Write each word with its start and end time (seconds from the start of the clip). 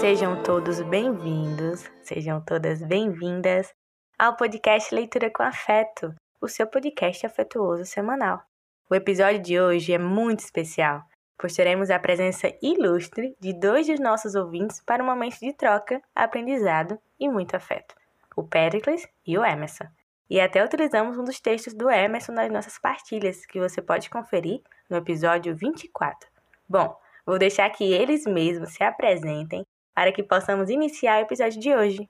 Sejam 0.00 0.42
todos 0.42 0.80
bem-vindos, 0.80 1.84
sejam 2.02 2.40
todas 2.40 2.82
bem-vindas 2.82 3.70
ao 4.18 4.34
podcast 4.34 4.94
Leitura 4.94 5.30
com 5.30 5.42
Afeto, 5.42 6.14
o 6.40 6.48
seu 6.48 6.66
podcast 6.66 7.26
afetuoso 7.26 7.84
semanal. 7.84 8.40
O 8.88 8.94
episódio 8.94 9.42
de 9.42 9.60
hoje 9.60 9.92
é 9.92 9.98
muito 9.98 10.40
especial, 10.40 11.02
pois 11.36 11.54
teremos 11.54 11.90
a 11.90 11.98
presença 11.98 12.50
ilustre 12.62 13.36
de 13.38 13.52
dois 13.52 13.88
dos 13.88 14.00
nossos 14.00 14.34
ouvintes 14.34 14.80
para 14.80 15.02
um 15.02 15.06
momento 15.06 15.38
de 15.38 15.52
troca, 15.52 16.00
aprendizado 16.14 16.98
e 17.18 17.28
muito 17.28 17.54
afeto: 17.54 17.94
o 18.34 18.42
Pericles 18.42 19.06
e 19.26 19.36
o 19.36 19.44
Emerson. 19.44 19.84
E 20.30 20.40
até 20.40 20.64
utilizamos 20.64 21.18
um 21.18 21.24
dos 21.24 21.40
textos 21.40 21.74
do 21.74 21.90
Emerson 21.90 22.32
nas 22.32 22.50
nossas 22.50 22.78
partilhas, 22.78 23.44
que 23.44 23.60
você 23.60 23.82
pode 23.82 24.08
conferir 24.08 24.62
no 24.88 24.96
episódio 24.96 25.54
24. 25.54 26.26
Bom, 26.66 26.96
vou 27.26 27.38
deixar 27.38 27.68
que 27.68 27.92
eles 27.92 28.24
mesmos 28.24 28.72
se 28.72 28.82
apresentem 28.82 29.62
para 30.00 30.12
que 30.12 30.22
possamos 30.22 30.70
iniciar 30.70 31.18
o 31.18 31.26
episódio 31.26 31.60
de 31.60 31.74
hoje. 31.74 32.08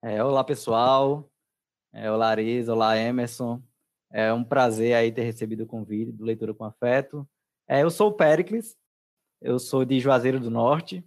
É, 0.00 0.22
olá, 0.22 0.44
pessoal. 0.44 1.28
É, 1.92 2.08
olá, 2.08 2.28
Arisa. 2.28 2.72
Olá, 2.72 2.96
Emerson. 2.96 3.60
É 4.08 4.32
um 4.32 4.44
prazer 4.44 4.94
aí 4.94 5.10
ter 5.10 5.22
recebido 5.22 5.64
o 5.64 5.66
convite 5.66 6.12
do 6.12 6.22
Leitura 6.22 6.54
com 6.54 6.64
Afeto. 6.64 7.28
É, 7.66 7.82
eu 7.82 7.90
sou 7.90 8.10
o 8.10 8.12
Pericles, 8.12 8.76
eu 9.40 9.58
sou 9.58 9.84
de 9.84 9.98
Juazeiro 9.98 10.38
do 10.38 10.48
Norte, 10.48 11.04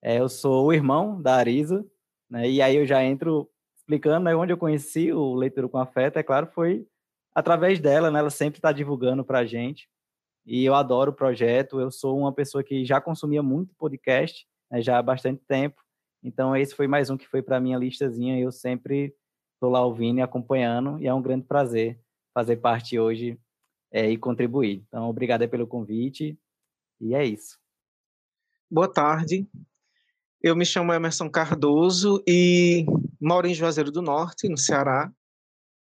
é, 0.00 0.20
eu 0.20 0.28
sou 0.28 0.66
o 0.66 0.72
irmão 0.72 1.20
da 1.20 1.34
Arisa, 1.34 1.84
né, 2.30 2.48
e 2.48 2.62
aí 2.62 2.76
eu 2.76 2.86
já 2.86 3.02
entro 3.02 3.50
explicando 3.76 4.26
né, 4.26 4.36
onde 4.36 4.52
eu 4.52 4.56
conheci 4.56 5.12
o 5.12 5.34
Leitura 5.34 5.68
com 5.68 5.78
Afeto, 5.78 6.20
é 6.20 6.22
claro, 6.22 6.46
foi 6.46 6.86
através 7.34 7.80
dela, 7.80 8.12
né, 8.12 8.20
ela 8.20 8.30
sempre 8.30 8.58
está 8.58 8.70
divulgando 8.70 9.24
para 9.24 9.40
a 9.40 9.44
gente, 9.44 9.88
e 10.44 10.64
eu 10.64 10.72
adoro 10.72 11.10
o 11.10 11.16
projeto, 11.16 11.80
eu 11.80 11.90
sou 11.90 12.16
uma 12.16 12.32
pessoa 12.32 12.62
que 12.62 12.84
já 12.84 13.00
consumia 13.00 13.42
muito 13.42 13.74
podcast, 13.74 14.46
né, 14.70 14.82
já 14.82 14.98
há 14.98 15.02
bastante 15.02 15.42
tempo, 15.46 15.82
então 16.22 16.56
esse 16.56 16.74
foi 16.74 16.86
mais 16.86 17.10
um 17.10 17.16
que 17.16 17.28
foi 17.28 17.42
para 17.42 17.60
minha 17.60 17.78
listazinha, 17.78 18.38
eu 18.38 18.50
sempre 18.50 19.14
estou 19.54 19.70
lá 19.70 19.84
ouvindo 19.84 20.18
e 20.18 20.22
acompanhando, 20.22 21.00
e 21.00 21.06
é 21.06 21.14
um 21.14 21.22
grande 21.22 21.46
prazer 21.46 22.00
fazer 22.34 22.56
parte 22.56 22.98
hoje 22.98 23.38
é, 23.90 24.10
e 24.10 24.18
contribuir. 24.18 24.84
Então, 24.88 25.08
obrigado 25.08 25.48
pelo 25.48 25.66
convite, 25.66 26.38
e 27.00 27.14
é 27.14 27.24
isso. 27.24 27.58
Boa 28.70 28.92
tarde, 28.92 29.48
eu 30.42 30.54
me 30.54 30.66
chamo 30.66 30.92
Emerson 30.92 31.30
Cardoso 31.30 32.22
e 32.26 32.84
moro 33.20 33.46
em 33.46 33.54
Juazeiro 33.54 33.90
do 33.90 34.02
Norte, 34.02 34.48
no 34.48 34.58
Ceará, 34.58 35.10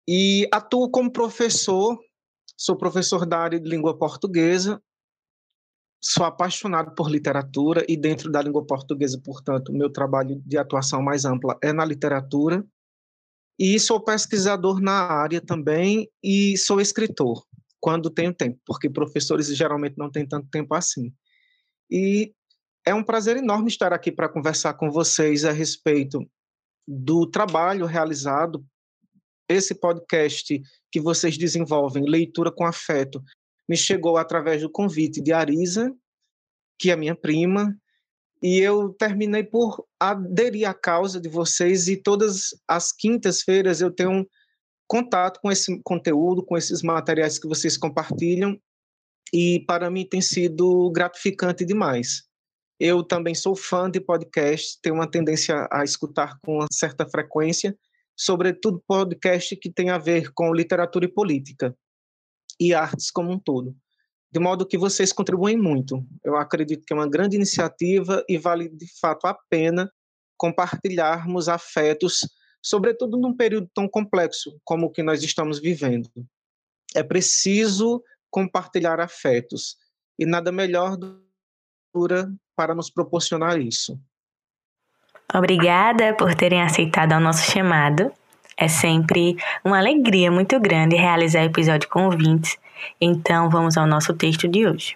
e 0.08 0.48
atuo 0.52 0.90
como 0.90 1.12
professor, 1.12 2.00
sou 2.56 2.76
professor 2.76 3.26
da 3.26 3.40
área 3.40 3.60
de 3.60 3.68
língua 3.68 3.98
portuguesa, 3.98 4.82
sou 6.06 6.24
apaixonado 6.24 6.94
por 6.94 7.10
literatura 7.10 7.84
e 7.90 7.98
dentro 7.98 8.32
da 8.32 8.40
língua 8.40 8.64
portuguesa, 8.64 9.20
portanto, 9.24 9.74
meu 9.74 9.90
trabalho 9.90 10.40
de 10.46 10.56
atuação 10.56 11.02
mais 11.02 11.26
ampla 11.26 11.58
é 11.64 11.74
na 11.74 11.84
literatura, 11.84 12.64
e 13.58 13.80
sou 13.80 14.00
pesquisador 14.00 14.80
na 14.80 14.94
área 14.94 15.42
também 15.42 16.10
e 16.22 16.58
sou 16.58 16.80
escritor, 16.80 17.44
quando 17.80 18.10
tenho 18.10 18.34
tempo, 18.34 18.60
porque 18.66 18.90
professores 18.90 19.48
geralmente 19.48 19.98
não 19.98 20.12
têm 20.12 20.28
tanto 20.28 20.48
tempo 20.50 20.76
assim. 20.76 21.12
E 21.90 22.34
é 22.86 22.94
um 22.94 23.04
prazer 23.04 23.38
enorme 23.38 23.68
estar 23.68 23.92
aqui 23.92 24.12
para 24.12 24.30
conversar 24.30 24.76
com 24.76 24.92
vocês 24.92 25.44
a 25.44 25.52
respeito 25.52 26.20
do 26.88 27.26
trabalho 27.26 27.86
realizado, 27.86 28.64
esse 29.50 29.74
podcast 29.74 30.62
que 30.92 31.00
vocês 31.00 31.38
desenvolvem, 31.38 32.08
Leitura 32.08 32.52
com 32.52 32.66
Afeto, 32.66 33.24
me 33.68 33.76
chegou 33.76 34.18
através 34.18 34.62
do 34.62 34.70
convite 34.70 35.22
de 35.22 35.34
Arisa, 35.34 35.94
que 36.80 36.92
é 36.92 36.96
minha 36.96 37.16
prima, 37.16 37.76
e 38.42 38.60
eu 38.60 38.94
terminei 38.94 39.44
por 39.44 39.86
aderir 40.00 40.70
à 40.70 40.74
causa 40.74 41.20
de 41.20 41.30
vocês 41.30 41.88
e 41.88 41.98
todas 41.98 42.50
as 42.68 42.92
quintas-feiras 42.92 43.82
eu 43.82 43.90
tenho 43.90 44.28
contato 44.88 45.40
com 45.42 45.52
esse 45.52 45.82
conteúdo, 45.84 46.46
com 46.46 46.56
esses 46.56 46.84
materiais 46.84 47.40
que 47.40 47.48
vocês 47.48 47.76
compartilham 47.78 48.60
e 49.34 49.62
para 49.66 49.90
mim 49.90 50.08
tem 50.08 50.22
sido 50.22 50.92
gratificante 50.92 51.66
demais. 51.66 52.24
Eu 52.80 53.04
também 53.04 53.34
sou 53.34 53.56
fã 53.56 53.90
de 53.90 54.00
podcast, 54.00 54.80
tenho 54.82 54.96
uma 54.96 55.10
tendência 55.10 55.68
a 55.72 55.84
escutar 55.84 56.38
com 56.44 56.58
uma 56.58 56.68
certa 56.72 57.08
frequência, 57.08 57.76
sobretudo 58.16 58.84
podcast 58.86 59.56
que 59.56 59.72
tem 59.72 59.90
a 59.90 59.98
ver 59.98 60.32
com 60.34 60.54
literatura 60.54 61.06
e 61.06 61.12
política 61.12 61.76
e 62.60 62.74
artes 62.74 63.12
como 63.12 63.32
um 63.32 63.40
todo. 63.40 63.76
De 64.32 64.40
modo 64.40 64.66
que 64.66 64.78
vocês 64.78 65.14
contribuem 65.14 65.58
muito. 65.58 66.06
Eu 66.24 66.36
acredito 66.36 66.86
que 66.86 66.94
é 66.94 66.96
uma 66.96 67.10
grande 67.10 67.36
iniciativa 67.36 68.24
e 68.28 68.38
vale 68.38 68.70
de 68.70 68.86
fato 69.00 69.28
a 69.28 69.38
pena 69.50 69.90
compartilharmos 70.38 71.48
afetos, 71.48 72.20
sobretudo 72.62 73.18
num 73.18 73.36
período 73.36 73.70
tão 73.74 73.88
complexo 73.88 74.60
como 74.64 74.88
o 74.88 74.92
que 74.92 75.02
nós 75.02 75.24
estamos 75.24 75.60
vivendo. 75.60 76.10
É 76.94 77.04
preciso 77.04 78.04
compartilhar 78.30 79.00
afetos 79.00 79.78
e 80.20 80.26
nada 80.26 80.52
melhor 80.52 80.98
do 80.98 81.24
para 82.56 82.76
nos 82.76 82.90
proporcionar 82.90 83.58
isso. 83.58 83.98
Obrigada 85.34 86.14
por 86.16 86.36
terem 86.36 86.62
aceitado 86.62 87.14
ao 87.14 87.22
nosso 87.22 87.50
chamado. 87.50 88.12
É 88.58 88.68
sempre 88.68 89.36
uma 89.64 89.78
alegria 89.78 90.32
muito 90.32 90.60
grande 90.60 90.96
realizar 90.96 91.44
episódio 91.44 91.90
com 91.90 92.06
ouvintes. 92.06 92.58
Então 93.00 93.50
vamos 93.50 93.78
ao 93.78 93.86
nosso 93.86 94.14
texto 94.14 94.48
de 94.48 94.66
hoje. 94.66 94.94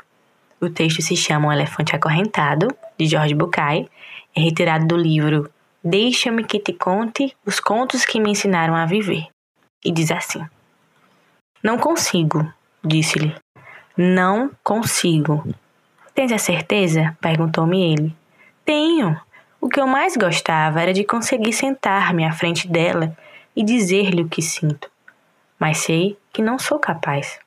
O 0.62 0.70
texto 0.70 1.02
se 1.02 1.16
chama 1.16 1.50
O 1.50 1.52
Elefante 1.52 1.96
Acorrentado, 1.96 2.68
de 2.98 3.06
Jorge 3.06 3.34
Bucay, 3.34 3.88
é 4.36 4.42
retirado 4.42 4.86
do 4.86 4.98
livro 4.98 5.50
Deixa-me 5.84 6.44
que 6.44 6.60
te 6.60 6.74
conte 6.74 7.34
os 7.46 7.60
contos 7.60 8.06
que 8.06 8.20
me 8.20 8.32
ensinaram 8.32 8.76
a 8.76 8.86
viver. 8.86 9.28
E 9.84 9.92
diz 9.92 10.12
assim: 10.12 10.46
Não 11.64 11.78
consigo, 11.78 12.46
disse-lhe. 12.84 13.34
Não 13.96 14.52
consigo. 14.62 15.44
Tens 16.14 16.34
a 16.34 16.38
certeza? 16.38 17.18
perguntou-me 17.22 17.94
ele. 17.94 18.16
Tenho. 18.66 19.20
O 19.62 19.70
que 19.70 19.80
eu 19.80 19.88
mais 19.88 20.18
gostava 20.18 20.82
era 20.82 20.94
de 20.94 21.06
conseguir 21.06 21.54
sentar-me 21.54 22.26
à 22.26 22.32
frente 22.32 22.68
dela 22.68 23.16
e 23.60 23.64
dizer-lhe 23.64 24.22
o 24.22 24.30
que 24.30 24.42
sinto. 24.42 24.90
Mas 25.60 25.80
sei 25.80 26.18
que 26.32 26.42
não 26.42 26.58
sou 26.58 26.80
capaz. 26.80 27.38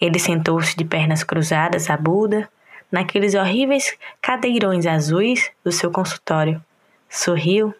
Ele 0.00 0.18
sentou-se 0.18 0.74
de 0.74 0.86
pernas 0.86 1.22
cruzadas 1.22 1.90
à 1.90 1.98
Buda, 1.98 2.48
naqueles 2.90 3.34
horríveis 3.34 3.94
cadeirões 4.22 4.86
azuis 4.86 5.50
do 5.62 5.70
seu 5.70 5.90
consultório. 5.90 6.64
Sorriu, 7.10 7.74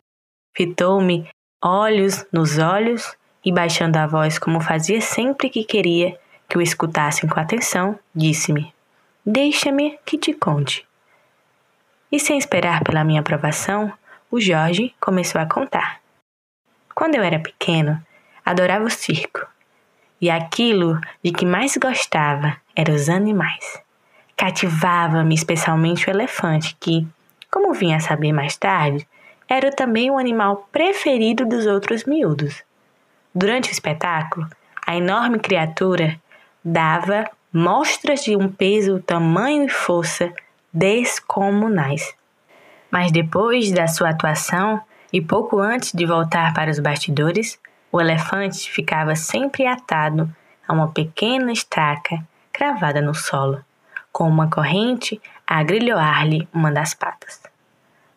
fitou-me 0.54 1.26
olhos 1.62 2.26
nos 2.30 2.58
olhos 2.58 3.16
e, 3.42 3.50
baixando 3.50 3.97
a 3.97 4.06
voz 4.06 4.38
como 4.38 4.60
fazia 4.60 5.00
sempre 5.00 5.48
que 5.48 5.64
queria 5.64 6.20
que 6.47 6.58
o 6.58 6.60
escutassem 6.60 7.26
com 7.26 7.41
atenção, 7.41 7.98
disse-me: 8.14 8.74
Deixa-me 9.24 9.98
que 10.04 10.19
te 10.19 10.34
conte. 10.34 10.86
E 12.12 12.20
sem 12.20 12.36
esperar 12.36 12.84
pela 12.84 13.04
minha 13.04 13.22
aprovação, 13.22 13.91
o 14.30 14.38
Jorge 14.38 14.94
começou 15.00 15.41
a 15.41 15.47
contar. 15.47 16.03
Quando 16.94 17.16
eu 17.16 17.22
era 17.22 17.38
pequeno, 17.38 18.00
adorava 18.44 18.84
o 18.84 18.91
circo. 18.91 19.47
E 20.21 20.31
aquilo 20.31 21.00
de 21.22 21.32
que 21.32 21.44
mais 21.44 21.77
gostava 21.77 22.56
eram 22.77 22.94
os 22.94 23.09
animais. 23.09 23.82
Cativava-me 24.37 25.34
especialmente 25.34 26.09
o 26.09 26.10
elefante, 26.10 26.77
que, 26.78 27.06
como 27.50 27.72
vinha 27.72 27.97
a 27.97 28.00
saber 28.00 28.33
mais 28.33 28.56
tarde, 28.56 29.06
era 29.49 29.71
também 29.71 30.10
o 30.10 30.19
animal 30.19 30.69
preferido 30.72 31.44
dos 31.44 31.66
outros 31.66 32.04
miúdos. 32.04 32.62
Durante 33.34 33.71
o 33.71 33.72
espetáculo, 33.72 34.49
a 34.87 34.97
enorme 34.97 35.38
criatura 35.38 36.18
dava 36.65 37.28
mostras 37.53 38.22
de 38.22 38.36
um 38.36 38.48
peso, 38.51 39.01
tamanho 39.01 39.65
e 39.65 39.68
força 39.68 40.33
descomunais. 40.72 42.15
Mas 42.91 43.13
depois 43.13 43.71
da 43.71 43.86
sua 43.86 44.10
atuação 44.10 44.80
e 45.15 45.21
pouco 45.21 45.61
antes 45.61 45.93
de 45.93 46.05
voltar 46.05 46.53
para 46.53 46.72
os 46.72 46.81
bastidores, 46.81 47.57
o 47.93 48.01
elefante 48.01 48.69
ficava 48.69 49.15
sempre 49.15 49.65
atado 49.65 50.28
a 50.66 50.72
uma 50.72 50.89
pequena 50.89 51.53
estaca 51.53 52.19
cravada 52.53 53.01
no 53.01 53.15
solo, 53.15 53.65
com 54.11 54.28
uma 54.28 54.51
corrente 54.51 55.22
a 55.47 55.59
agrilhoar-lhe 55.59 56.49
uma 56.53 56.72
das 56.72 56.95
patas. 56.95 57.41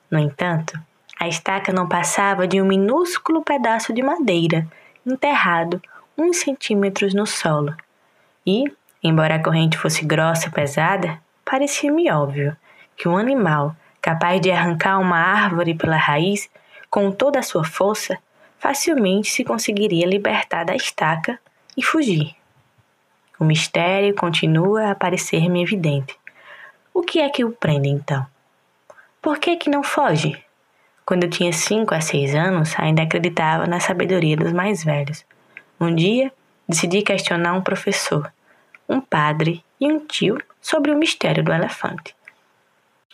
No 0.10 0.18
entanto, 0.18 0.74
a 1.20 1.28
estaca 1.28 1.72
não 1.72 1.88
passava 1.88 2.48
de 2.48 2.60
um 2.60 2.66
minúsculo 2.66 3.44
pedaço 3.44 3.94
de 3.94 4.02
madeira 4.02 4.68
enterrado 5.06 5.80
uns 6.18 6.38
centímetros 6.38 7.14
no 7.14 7.28
solo, 7.28 7.76
e, 8.44 8.64
Embora 9.04 9.36
a 9.36 9.44
corrente 9.44 9.78
fosse 9.78 10.04
grossa 10.04 10.48
e 10.48 10.52
pesada, 10.52 11.20
parecia-me 11.46 12.12
óbvio 12.12 12.58
que 12.96 13.08
um 13.08 13.16
animal 13.16 13.76
capaz 14.02 14.42
de 14.42 14.50
arrancar 14.50 15.00
uma 15.00 15.20
árvore 15.20 15.76
pela 15.76 15.98
raiz 15.98 16.50
com 16.98 17.12
toda 17.12 17.38
a 17.38 17.44
sua 17.44 17.64
força 17.64 18.18
facilmente 18.58 19.30
se 19.30 19.44
conseguiria 19.44 20.08
libertar 20.08 20.64
da 20.64 20.76
estaca 20.76 21.40
e 21.78 21.84
fugir. 21.84 22.36
O 23.40 23.46
mistério 23.46 24.16
continua 24.16 24.90
a 24.90 24.96
parecer-me 24.96 25.62
evidente. 25.62 26.18
O 26.92 27.04
que 27.04 27.20
é 27.20 27.30
que 27.30 27.46
o 27.46 27.52
prende 27.52 27.88
então? 27.88 28.26
Por 29.22 29.38
que 29.38 29.58
que 29.58 29.70
não 29.70 29.84
foge? 29.84 30.44
Quando 31.06 31.26
eu 31.26 31.30
tinha 31.30 31.54
5 31.54 31.94
a 31.94 32.02
6 32.02 32.34
anos, 32.34 32.74
ainda 32.80 33.04
acreditava 33.04 33.68
na 33.68 33.80
sabedoria 33.80 34.36
dos 34.36 34.52
mais 34.52 34.84
velhos. 34.84 35.24
Um 35.80 35.94
dia, 35.94 36.34
decidi 36.68 37.04
questionar 37.04 37.54
um 37.54 37.62
professor, 37.62 38.34
um 38.90 39.00
padre 39.00 39.64
e 39.80 39.86
um 39.86 40.00
tio 40.00 40.42
sobre 40.60 40.90
o 40.90 40.98
mistério 40.98 41.44
do 41.44 41.54
elefante. 41.54 42.16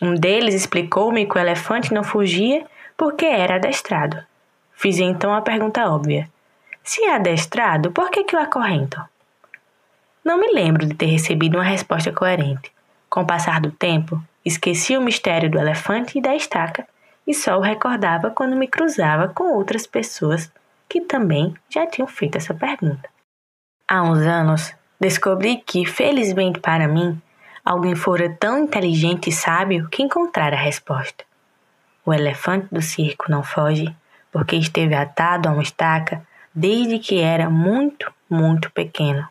Um 0.00 0.14
deles 0.14 0.54
explicou-me 0.54 1.26
que 1.26 1.36
o 1.36 1.38
elefante 1.38 1.92
não 1.92 2.02
fugia 2.02 2.66
porque 2.96 3.26
era 3.26 3.56
adestrado. 3.56 4.24
Fiz 4.72 4.98
então 4.98 5.34
a 5.34 5.42
pergunta 5.42 5.88
óbvia: 5.88 6.28
se 6.82 7.02
é 7.04 7.14
adestrado, 7.14 7.90
por 7.90 8.10
que, 8.10 8.24
que 8.24 8.36
o 8.36 8.38
acorrentam? 8.38 9.04
Não 10.24 10.38
me 10.38 10.52
lembro 10.52 10.86
de 10.86 10.94
ter 10.94 11.06
recebido 11.06 11.56
uma 11.56 11.64
resposta 11.64 12.12
coerente. 12.12 12.72
Com 13.08 13.22
o 13.22 13.26
passar 13.26 13.60
do 13.60 13.70
tempo, 13.70 14.22
esqueci 14.44 14.96
o 14.96 15.02
mistério 15.02 15.50
do 15.50 15.58
elefante 15.58 16.18
e 16.18 16.22
da 16.22 16.34
estaca 16.34 16.86
e 17.26 17.32
só 17.32 17.56
o 17.56 17.62
recordava 17.62 18.30
quando 18.30 18.56
me 18.56 18.68
cruzava 18.68 19.28
com 19.28 19.54
outras 19.54 19.86
pessoas 19.86 20.50
que 20.88 21.00
também 21.00 21.54
já 21.68 21.86
tinham 21.86 22.06
feito 22.06 22.36
essa 22.36 22.54
pergunta. 22.54 23.08
Há 23.88 24.02
uns 24.02 24.20
anos, 24.20 24.74
descobri 25.00 25.56
que, 25.56 25.84
felizmente 25.86 26.60
para 26.60 26.88
mim, 26.88 27.20
alguém 27.64 27.94
fora 27.94 28.34
tão 28.38 28.58
inteligente 28.58 29.30
e 29.30 29.32
sábio 29.32 29.88
que 29.88 30.02
encontrara 30.02 30.56
a 30.56 30.60
resposta. 30.60 31.24
O 32.04 32.12
elefante 32.12 32.68
do 32.70 32.82
circo 32.82 33.30
não 33.30 33.42
foge 33.42 33.94
porque 34.30 34.56
esteve 34.56 34.94
atado 34.94 35.48
a 35.48 35.52
uma 35.52 35.62
estaca 35.62 36.26
desde 36.54 36.98
que 36.98 37.20
era 37.20 37.48
muito, 37.48 38.12
muito 38.28 38.70
pequeno. 38.72 39.26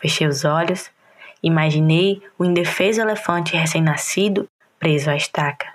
Fechei 0.00 0.26
os 0.26 0.44
olhos, 0.44 0.90
imaginei 1.42 2.22
o 2.38 2.44
indefeso 2.44 3.00
elefante 3.00 3.56
recém-nascido 3.56 4.48
preso 4.78 5.10
à 5.10 5.16
estaca. 5.16 5.68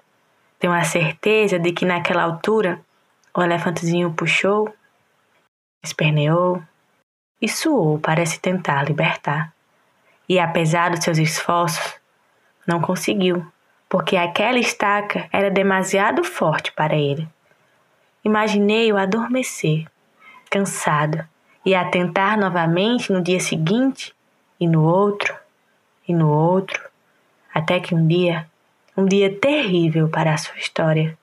Tenho 0.60 0.74
a 0.74 0.84
certeza 0.84 1.60
de 1.60 1.72
que 1.72 1.86
naquela 1.86 2.24
altura 2.24 2.80
o 3.36 3.42
elefantezinho 3.42 4.14
puxou, 4.14 4.74
esperneou 5.84 6.62
e 7.42 7.48
suou 7.48 8.00
para 8.00 8.26
se 8.26 8.40
tentar 8.40 8.84
libertar. 8.84 9.54
E 10.28 10.40
apesar 10.40 10.90
dos 10.90 11.04
seus 11.04 11.18
esforços, 11.18 11.96
não 12.66 12.82
conseguiu, 12.82 13.46
porque 13.96 14.18
aquela 14.18 14.60
estaca 14.60 15.26
era 15.32 15.50
demasiado 15.50 16.22
forte 16.22 16.70
para 16.74 16.98
ele. 16.98 17.26
Imaginei-o 18.26 18.98
adormecer, 18.98 19.88
cansado, 20.50 21.26
e 21.66 21.74
a 21.74 21.86
tentar 21.86 22.38
novamente 22.38 23.10
no 23.14 23.22
dia 23.22 23.40
seguinte, 23.40 24.14
e 24.60 24.68
no 24.68 24.84
outro, 24.84 25.34
e 26.06 26.14
no 26.14 26.30
outro, 26.30 26.90
até 27.54 27.80
que 27.80 27.96
um 27.96 28.06
dia 28.06 28.46
um 28.98 29.06
dia 29.06 29.34
terrível 29.34 30.10
para 30.10 30.34
a 30.34 30.38
sua 30.38 30.58
história. 30.58 31.18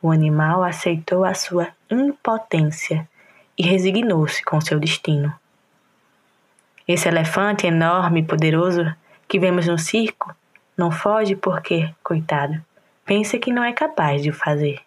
O 0.00 0.10
animal 0.10 0.62
aceitou 0.62 1.22
a 1.22 1.34
sua 1.34 1.68
impotência 1.90 3.06
e 3.58 3.62
resignou-se 3.62 4.42
com 4.42 4.58
seu 4.58 4.80
destino. 4.80 5.30
Esse 6.88 7.08
elefante 7.08 7.66
enorme 7.66 8.20
e 8.20 8.24
poderoso 8.24 8.90
que 9.28 9.38
vemos 9.38 9.66
no 9.66 9.78
circo 9.78 10.34
não 10.76 10.90
foge 10.90 11.34
porque, 11.34 11.92
coitado, 12.02 12.62
pensa 13.04 13.38
que 13.38 13.52
não 13.52 13.64
é 13.64 13.72
capaz 13.72 14.22
de 14.22 14.30
o 14.30 14.34
fazer. 14.34 14.80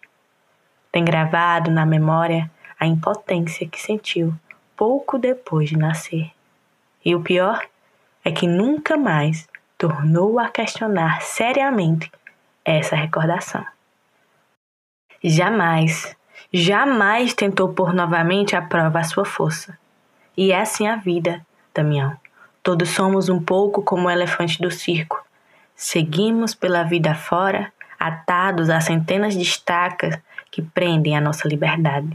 Tem 0.92 1.04
gravado 1.04 1.70
na 1.70 1.84
memória 1.84 2.50
a 2.78 2.86
impotência 2.86 3.68
que 3.68 3.80
sentiu 3.80 4.34
pouco 4.76 5.18
depois 5.18 5.68
de 5.68 5.76
nascer. 5.76 6.30
E 7.04 7.14
o 7.14 7.20
pior 7.20 7.66
é 8.24 8.30
que 8.30 8.46
nunca 8.46 8.96
mais 8.96 9.48
tornou 9.76 10.38
a 10.38 10.48
questionar 10.48 11.22
seriamente 11.22 12.10
essa 12.64 12.94
recordação. 12.94 13.64
Jamais, 15.22 16.16
jamais 16.52 17.34
tentou 17.34 17.74
pôr 17.74 17.92
novamente 17.92 18.56
à 18.56 18.62
prova 18.62 19.00
a 19.00 19.04
sua 19.04 19.24
força. 19.24 19.78
E 20.36 20.52
é 20.52 20.60
assim 20.60 20.86
a 20.86 20.96
vida, 20.96 21.44
Damião. 21.74 22.16
Todos 22.62 22.90
somos 22.90 23.28
um 23.28 23.42
pouco 23.42 23.82
como 23.82 24.08
o 24.08 24.10
elefante 24.10 24.60
do 24.60 24.70
circo. 24.70 25.22
Seguimos 25.82 26.54
pela 26.54 26.82
vida 26.82 27.14
fora, 27.14 27.72
atados 27.98 28.68
a 28.68 28.82
centenas 28.82 29.32
de 29.32 29.40
estacas 29.40 30.14
que 30.50 30.60
prendem 30.60 31.16
a 31.16 31.22
nossa 31.22 31.48
liberdade. 31.48 32.14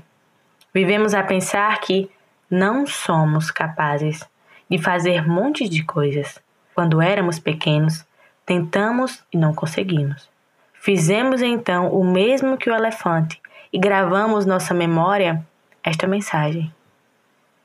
Vivemos 0.72 1.16
a 1.16 1.24
pensar 1.24 1.82
que 1.82 2.08
não 2.48 2.86
somos 2.86 3.50
capazes 3.50 4.24
de 4.70 4.78
fazer 4.78 5.28
montes 5.28 5.68
de 5.68 5.84
coisas. 5.84 6.40
Quando 6.76 7.02
éramos 7.02 7.40
pequenos, 7.40 8.06
tentamos 8.46 9.24
e 9.34 9.38
não 9.38 9.52
conseguimos. 9.52 10.30
Fizemos 10.76 11.42
então 11.42 11.90
o 11.90 12.06
mesmo 12.06 12.60
que 12.60 12.70
o 12.70 12.76
elefante 12.76 13.42
e 13.74 13.80
gravamos 13.80 14.46
nossa 14.46 14.76
memória 14.76 15.44
esta 15.84 16.06
mensagem: 16.06 16.72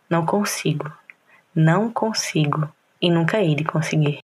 Não 0.08 0.24
consigo, 0.24 0.90
não 1.54 1.92
consigo 1.92 2.66
e 3.02 3.10
nunca 3.10 3.38
hei 3.38 3.54
de 3.54 3.64
conseguir. 3.64 4.20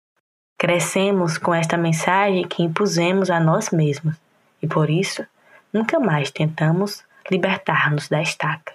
Crescemos 0.61 1.39
com 1.39 1.55
esta 1.55 1.79
mensagem 1.79 2.47
que 2.47 2.62
impusemos 2.62 3.31
a 3.31 3.41
nós 3.41 3.71
mesmos 3.71 4.15
e 4.61 4.67
por 4.67 4.91
isso 4.91 5.27
nunca 5.73 5.99
mais 5.99 6.31
tentamos 6.31 7.03
libertar-nos 7.31 8.11
da 8.11 8.21
estaca. 8.21 8.75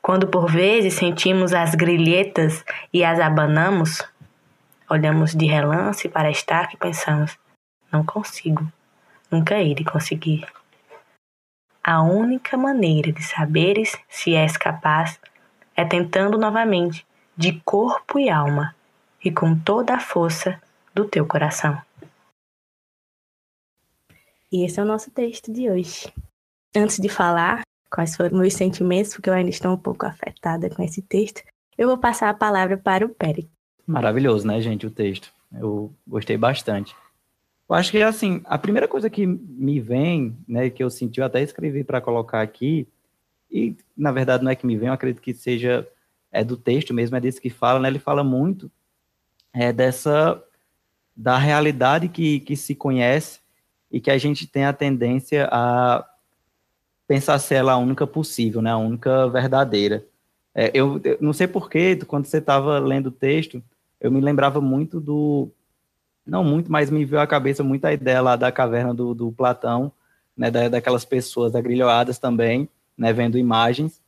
Quando 0.00 0.28
por 0.28 0.48
vezes 0.48 0.94
sentimos 0.94 1.52
as 1.52 1.74
grilhetas 1.74 2.64
e 2.92 3.02
as 3.02 3.18
abanamos, 3.18 4.00
olhamos 4.88 5.34
de 5.34 5.44
relance 5.44 6.08
para 6.08 6.28
a 6.28 6.30
estaca 6.30 6.74
e 6.74 6.76
pensamos: 6.76 7.36
não 7.90 8.04
consigo, 8.04 8.64
nunca 9.28 9.56
de 9.56 9.82
conseguir. 9.82 10.46
A 11.82 12.00
única 12.00 12.56
maneira 12.56 13.10
de 13.10 13.24
saberes 13.24 13.96
se 14.08 14.36
és 14.36 14.56
capaz 14.56 15.18
é 15.74 15.84
tentando 15.84 16.38
novamente, 16.38 17.04
de 17.36 17.60
corpo 17.64 18.20
e 18.20 18.30
alma, 18.30 18.72
e 19.24 19.32
com 19.32 19.58
toda 19.58 19.94
a 19.94 20.00
força 20.00 20.62
do 20.94 21.06
teu 21.08 21.26
coração. 21.26 21.80
E 24.50 24.64
esse 24.64 24.78
é 24.78 24.82
o 24.82 24.86
nosso 24.86 25.10
texto 25.10 25.52
de 25.52 25.70
hoje. 25.70 26.12
Antes 26.74 26.98
de 26.98 27.08
falar 27.08 27.62
quais 27.90 28.16
foram 28.16 28.38
meus 28.38 28.54
sentimentos, 28.54 29.14
porque 29.14 29.28
eu 29.28 29.34
ainda 29.34 29.50
estou 29.50 29.72
um 29.72 29.78
pouco 29.78 30.06
afetada 30.06 30.70
com 30.70 30.82
esse 30.82 31.02
texto, 31.02 31.42
eu 31.76 31.88
vou 31.88 31.98
passar 31.98 32.30
a 32.30 32.34
palavra 32.34 32.76
para 32.76 33.04
o 33.04 33.08
Pérez. 33.08 33.46
Maravilhoso, 33.86 34.46
né, 34.46 34.60
gente, 34.60 34.86
o 34.86 34.90
texto. 34.90 35.32
Eu 35.52 35.92
gostei 36.06 36.36
bastante. 36.36 36.94
Eu 37.68 37.74
acho 37.74 37.90
que, 37.90 38.02
assim, 38.02 38.42
a 38.44 38.58
primeira 38.58 38.86
coisa 38.88 39.08
que 39.08 39.26
me 39.26 39.80
vem, 39.80 40.36
né, 40.46 40.70
que 40.70 40.82
eu 40.82 40.90
senti, 40.90 41.20
eu 41.20 41.26
até 41.26 41.42
escrevi 41.42 41.84
para 41.84 42.00
colocar 42.00 42.42
aqui, 42.42 42.86
e, 43.50 43.76
na 43.96 44.12
verdade, 44.12 44.42
não 44.42 44.50
é 44.50 44.56
que 44.56 44.66
me 44.66 44.76
vem, 44.76 44.88
eu 44.88 44.94
acredito 44.94 45.22
que 45.22 45.34
seja 45.34 45.86
é 46.30 46.42
do 46.42 46.56
texto 46.56 46.94
mesmo, 46.94 47.14
é 47.16 47.20
desse 47.20 47.40
que 47.40 47.50
fala, 47.50 47.78
né, 47.78 47.88
ele 47.88 47.98
fala 47.98 48.24
muito 48.24 48.70
é, 49.52 49.70
dessa, 49.72 50.42
da 51.16 51.36
realidade 51.36 52.08
que, 52.08 52.40
que 52.40 52.56
se 52.56 52.74
conhece 52.74 53.40
e 53.90 54.00
que 54.00 54.10
a 54.10 54.18
gente 54.18 54.46
tem 54.46 54.64
a 54.64 54.72
tendência 54.72 55.48
a 55.52 56.04
pensar 57.06 57.38
ser 57.38 57.56
ela 57.56 57.72
a 57.72 57.76
única 57.76 58.06
possível, 58.06 58.62
né, 58.62 58.70
a 58.70 58.78
única 58.78 59.28
verdadeira. 59.28 60.04
É, 60.54 60.70
eu, 60.72 61.00
eu, 61.04 61.18
não 61.20 61.32
sei 61.32 61.46
porquê, 61.46 61.96
quando 62.06 62.26
você 62.26 62.38
estava 62.38 62.78
lendo 62.78 63.06
o 63.06 63.12
texto, 63.12 63.62
eu 64.00 64.10
me 64.10 64.20
lembrava 64.20 64.60
muito 64.60 65.00
do 65.00 65.50
não 66.24 66.44
muito, 66.44 66.70
mas 66.70 66.88
me 66.88 67.04
veio 67.04 67.20
à 67.20 67.26
cabeça 67.26 67.64
muita 67.64 67.92
ideia 67.92 68.20
lá 68.20 68.36
da 68.36 68.52
caverna 68.52 68.94
do, 68.94 69.12
do 69.12 69.32
Platão, 69.32 69.92
né, 70.36 70.50
da, 70.50 70.68
daquelas 70.68 71.04
pessoas 71.04 71.54
agrilhoadas 71.54 72.18
também, 72.18 72.68
né, 72.96 73.12
vendo 73.12 73.36
imagens, 73.36 74.00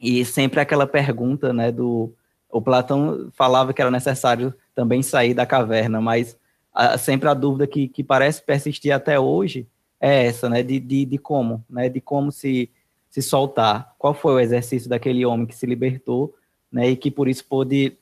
e 0.00 0.24
sempre 0.24 0.60
aquela 0.60 0.86
pergunta, 0.86 1.52
né, 1.52 1.70
do, 1.70 2.12
o 2.50 2.62
Platão 2.62 3.30
falava 3.34 3.72
que 3.72 3.82
era 3.82 3.90
necessário 3.90 4.54
também 4.74 5.02
sair 5.02 5.34
da 5.34 5.44
caverna, 5.44 6.00
mas 6.00 6.36
a, 6.78 6.96
sempre 6.96 7.28
a 7.28 7.34
dúvida 7.34 7.66
que, 7.66 7.88
que 7.88 8.04
parece 8.04 8.40
persistir 8.40 8.92
até 8.92 9.18
hoje 9.18 9.66
é 10.00 10.26
essa, 10.26 10.48
né, 10.48 10.62
de, 10.62 10.78
de, 10.78 11.04
de 11.04 11.18
como, 11.18 11.64
né, 11.68 11.88
de 11.88 12.00
como 12.00 12.30
se, 12.30 12.70
se 13.10 13.20
soltar, 13.20 13.96
qual 13.98 14.14
foi 14.14 14.34
o 14.34 14.40
exercício 14.40 14.88
daquele 14.88 15.26
homem 15.26 15.44
que 15.44 15.56
se 15.56 15.66
libertou, 15.66 16.32
né, 16.70 16.90
e 16.90 16.96
que 16.96 17.10
por 17.10 17.26
isso 17.26 17.44
pôde 17.44 17.96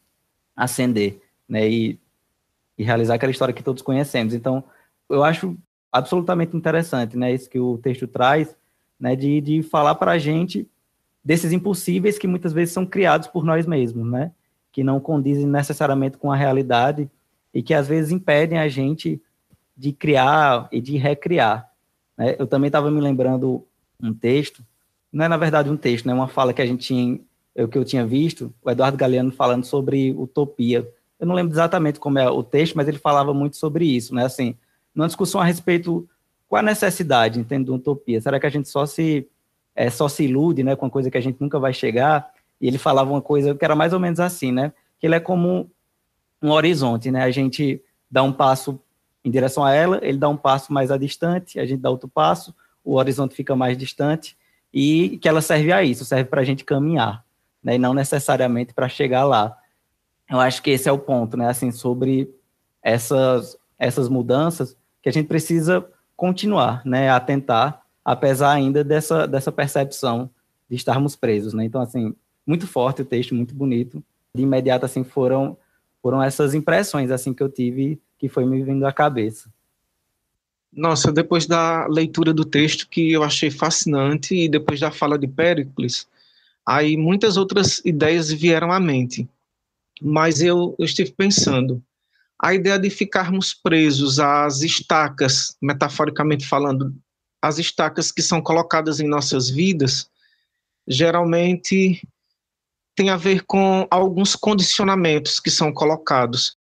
ascender, 0.54 1.22
né, 1.48 1.66
e 1.66 1.98
e 2.78 2.84
realizar 2.84 3.14
aquela 3.14 3.32
história 3.32 3.54
que 3.54 3.62
todos 3.62 3.82
conhecemos. 3.82 4.34
Então, 4.34 4.62
eu 5.08 5.24
acho 5.24 5.56
absolutamente 5.90 6.54
interessante, 6.54 7.16
né, 7.16 7.32
isso 7.32 7.48
que 7.48 7.58
o 7.58 7.78
texto 7.78 8.06
traz, 8.06 8.54
né, 9.00 9.16
de, 9.16 9.40
de 9.40 9.62
falar 9.62 9.94
para 9.94 10.12
a 10.12 10.18
gente 10.18 10.68
desses 11.24 11.52
impossíveis 11.52 12.18
que 12.18 12.26
muitas 12.26 12.52
vezes 12.52 12.74
são 12.74 12.84
criados 12.84 13.28
por 13.28 13.44
nós 13.44 13.66
mesmos, 13.66 14.06
né, 14.06 14.32
que 14.70 14.84
não 14.84 15.00
condizem 15.00 15.46
necessariamente 15.46 16.18
com 16.18 16.30
a 16.30 16.36
realidade 16.36 17.10
e 17.56 17.62
que 17.62 17.72
às 17.72 17.88
vezes 17.88 18.12
impedem 18.12 18.58
a 18.58 18.68
gente 18.68 19.18
de 19.74 19.90
criar 19.90 20.68
e 20.70 20.78
de 20.78 20.98
recriar. 20.98 21.66
Né? 22.14 22.36
Eu 22.38 22.46
também 22.46 22.66
estava 22.66 22.90
me 22.90 23.00
lembrando 23.00 23.66
um 23.98 24.12
texto, 24.12 24.62
não 25.10 25.24
é 25.24 25.28
na 25.28 25.38
verdade 25.38 25.70
um 25.70 25.76
texto, 25.76 26.04
né, 26.04 26.12
uma 26.12 26.28
fala 26.28 26.52
que 26.52 26.60
a 26.60 26.66
gente 26.66 26.86
tinha, 26.86 27.18
eu, 27.54 27.66
que 27.66 27.78
eu 27.78 27.84
tinha 27.84 28.06
visto, 28.06 28.52
o 28.62 28.70
Eduardo 28.70 28.98
Galeano 28.98 29.32
falando 29.32 29.64
sobre 29.64 30.12
utopia, 30.12 30.86
eu 31.18 31.26
não 31.26 31.34
lembro 31.34 31.54
exatamente 31.54 31.98
como 31.98 32.18
é 32.18 32.28
o 32.28 32.42
texto, 32.42 32.74
mas 32.74 32.88
ele 32.88 32.98
falava 32.98 33.32
muito 33.32 33.56
sobre 33.56 33.86
isso, 33.86 34.14
né? 34.14 34.26
Assim, 34.26 34.54
numa 34.94 35.06
discussão 35.06 35.40
a 35.40 35.44
respeito 35.44 36.06
qual 36.46 36.60
a 36.60 36.62
necessidade, 36.62 37.40
entende, 37.40 37.64
de 37.64 37.70
utopia? 37.70 38.20
Será 38.20 38.38
que 38.38 38.44
a 38.44 38.50
gente 38.50 38.68
só 38.68 38.84
se, 38.84 39.26
é, 39.74 39.88
só 39.88 40.08
se 40.08 40.24
ilude 40.24 40.62
né, 40.62 40.76
com 40.76 40.84
uma 40.84 40.90
coisa 40.90 41.10
que 41.10 41.16
a 41.16 41.22
gente 41.22 41.40
nunca 41.40 41.58
vai 41.58 41.72
chegar? 41.72 42.30
E 42.60 42.68
ele 42.68 42.76
falava 42.76 43.10
uma 43.10 43.22
coisa 43.22 43.54
que 43.54 43.64
era 43.64 43.74
mais 43.74 43.94
ou 43.94 43.98
menos 43.98 44.20
assim, 44.20 44.52
né? 44.52 44.74
Que 45.00 45.06
ele 45.06 45.14
é 45.14 45.20
como 45.20 45.70
um 46.46 46.52
horizonte, 46.52 47.10
né? 47.10 47.22
A 47.22 47.30
gente 47.30 47.82
dá 48.10 48.22
um 48.22 48.32
passo 48.32 48.80
em 49.24 49.30
direção 49.30 49.64
a 49.64 49.72
ela, 49.72 49.98
ele 50.02 50.18
dá 50.18 50.28
um 50.28 50.36
passo 50.36 50.72
mais 50.72 50.90
a 50.90 50.96
distante, 50.96 51.58
a 51.58 51.66
gente 51.66 51.80
dá 51.80 51.90
outro 51.90 52.08
passo, 52.08 52.54
o 52.84 52.94
horizonte 52.94 53.34
fica 53.34 53.56
mais 53.56 53.76
distante, 53.76 54.36
e 54.72 55.18
que 55.18 55.28
ela 55.28 55.40
serve 55.40 55.72
a 55.72 55.82
isso, 55.82 56.04
serve 56.04 56.30
para 56.30 56.40
a 56.40 56.44
gente 56.44 56.64
caminhar, 56.64 57.24
né? 57.62 57.74
E 57.74 57.78
não 57.78 57.92
necessariamente 57.92 58.72
para 58.72 58.88
chegar 58.88 59.24
lá. 59.24 59.56
Eu 60.30 60.38
acho 60.38 60.62
que 60.62 60.70
esse 60.70 60.88
é 60.88 60.92
o 60.92 60.98
ponto, 60.98 61.36
né? 61.36 61.48
Assim, 61.48 61.72
sobre 61.72 62.32
essas, 62.82 63.58
essas 63.78 64.08
mudanças 64.08 64.76
que 65.02 65.08
a 65.08 65.12
gente 65.12 65.26
precisa 65.26 65.84
continuar, 66.16 66.82
né? 66.84 67.10
A 67.10 67.18
tentar, 67.18 67.82
apesar 68.04 68.52
ainda 68.52 68.84
dessa, 68.84 69.26
dessa 69.26 69.50
percepção 69.50 70.30
de 70.68 70.76
estarmos 70.76 71.16
presos, 71.16 71.52
né? 71.52 71.64
Então, 71.64 71.80
assim, 71.80 72.14
muito 72.46 72.66
forte 72.66 73.02
o 73.02 73.04
texto, 73.04 73.34
muito 73.34 73.54
bonito. 73.54 74.02
De 74.34 74.42
imediato, 74.42 74.84
assim, 74.84 75.02
foram, 75.02 75.56
foram 76.06 76.22
essas 76.22 76.54
impressões, 76.54 77.10
assim, 77.10 77.34
que 77.34 77.42
eu 77.42 77.48
tive, 77.48 78.00
que 78.16 78.28
foi 78.28 78.46
me 78.46 78.62
vindo 78.62 78.86
à 78.86 78.92
cabeça. 78.92 79.50
Nossa, 80.72 81.10
depois 81.10 81.46
da 81.46 81.88
leitura 81.88 82.32
do 82.32 82.44
texto, 82.44 82.88
que 82.88 83.10
eu 83.10 83.24
achei 83.24 83.50
fascinante, 83.50 84.32
e 84.32 84.48
depois 84.48 84.78
da 84.78 84.92
fala 84.92 85.18
de 85.18 85.26
Péricles, 85.26 86.06
aí 86.64 86.96
muitas 86.96 87.36
outras 87.36 87.84
ideias 87.84 88.30
vieram 88.30 88.70
à 88.70 88.78
mente. 88.78 89.28
Mas 90.00 90.40
eu, 90.40 90.76
eu 90.78 90.84
estive 90.84 91.10
pensando, 91.10 91.82
a 92.40 92.54
ideia 92.54 92.78
de 92.78 92.88
ficarmos 92.88 93.52
presos 93.52 94.20
às 94.20 94.62
estacas, 94.62 95.56
metaforicamente 95.60 96.46
falando, 96.46 96.94
as 97.42 97.58
estacas 97.58 98.12
que 98.12 98.22
são 98.22 98.40
colocadas 98.40 99.00
em 99.00 99.08
nossas 99.08 99.50
vidas, 99.50 100.08
geralmente 100.86 102.00
tem 102.96 103.10
a 103.10 103.16
ver 103.16 103.44
com 103.44 103.86
alguns 103.90 104.34
condicionamentos 104.34 105.38
que 105.38 105.50
são 105.50 105.70
colocados. 105.70 106.56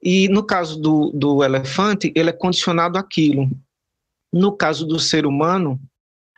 E 0.00 0.28
no 0.28 0.44
caso 0.44 0.80
do, 0.80 1.10
do 1.10 1.42
elefante, 1.42 2.12
ele 2.14 2.30
é 2.30 2.32
condicionado 2.32 2.96
àquilo. 2.96 3.50
No 4.32 4.56
caso 4.56 4.86
do 4.86 5.00
ser 5.00 5.26
humano, 5.26 5.78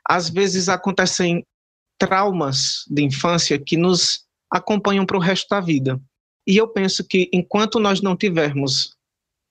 às 0.08 0.30
vezes 0.30 0.68
acontecem 0.68 1.46
traumas 1.98 2.84
de 2.88 3.02
infância 3.02 3.58
que 3.58 3.76
nos 3.76 4.24
acompanham 4.50 5.04
para 5.04 5.16
o 5.16 5.20
resto 5.20 5.48
da 5.50 5.60
vida. 5.60 6.00
E 6.46 6.56
eu 6.56 6.66
penso 6.66 7.04
que 7.04 7.28
enquanto 7.32 7.78
nós 7.78 8.00
não 8.00 8.16
tivermos 8.16 8.96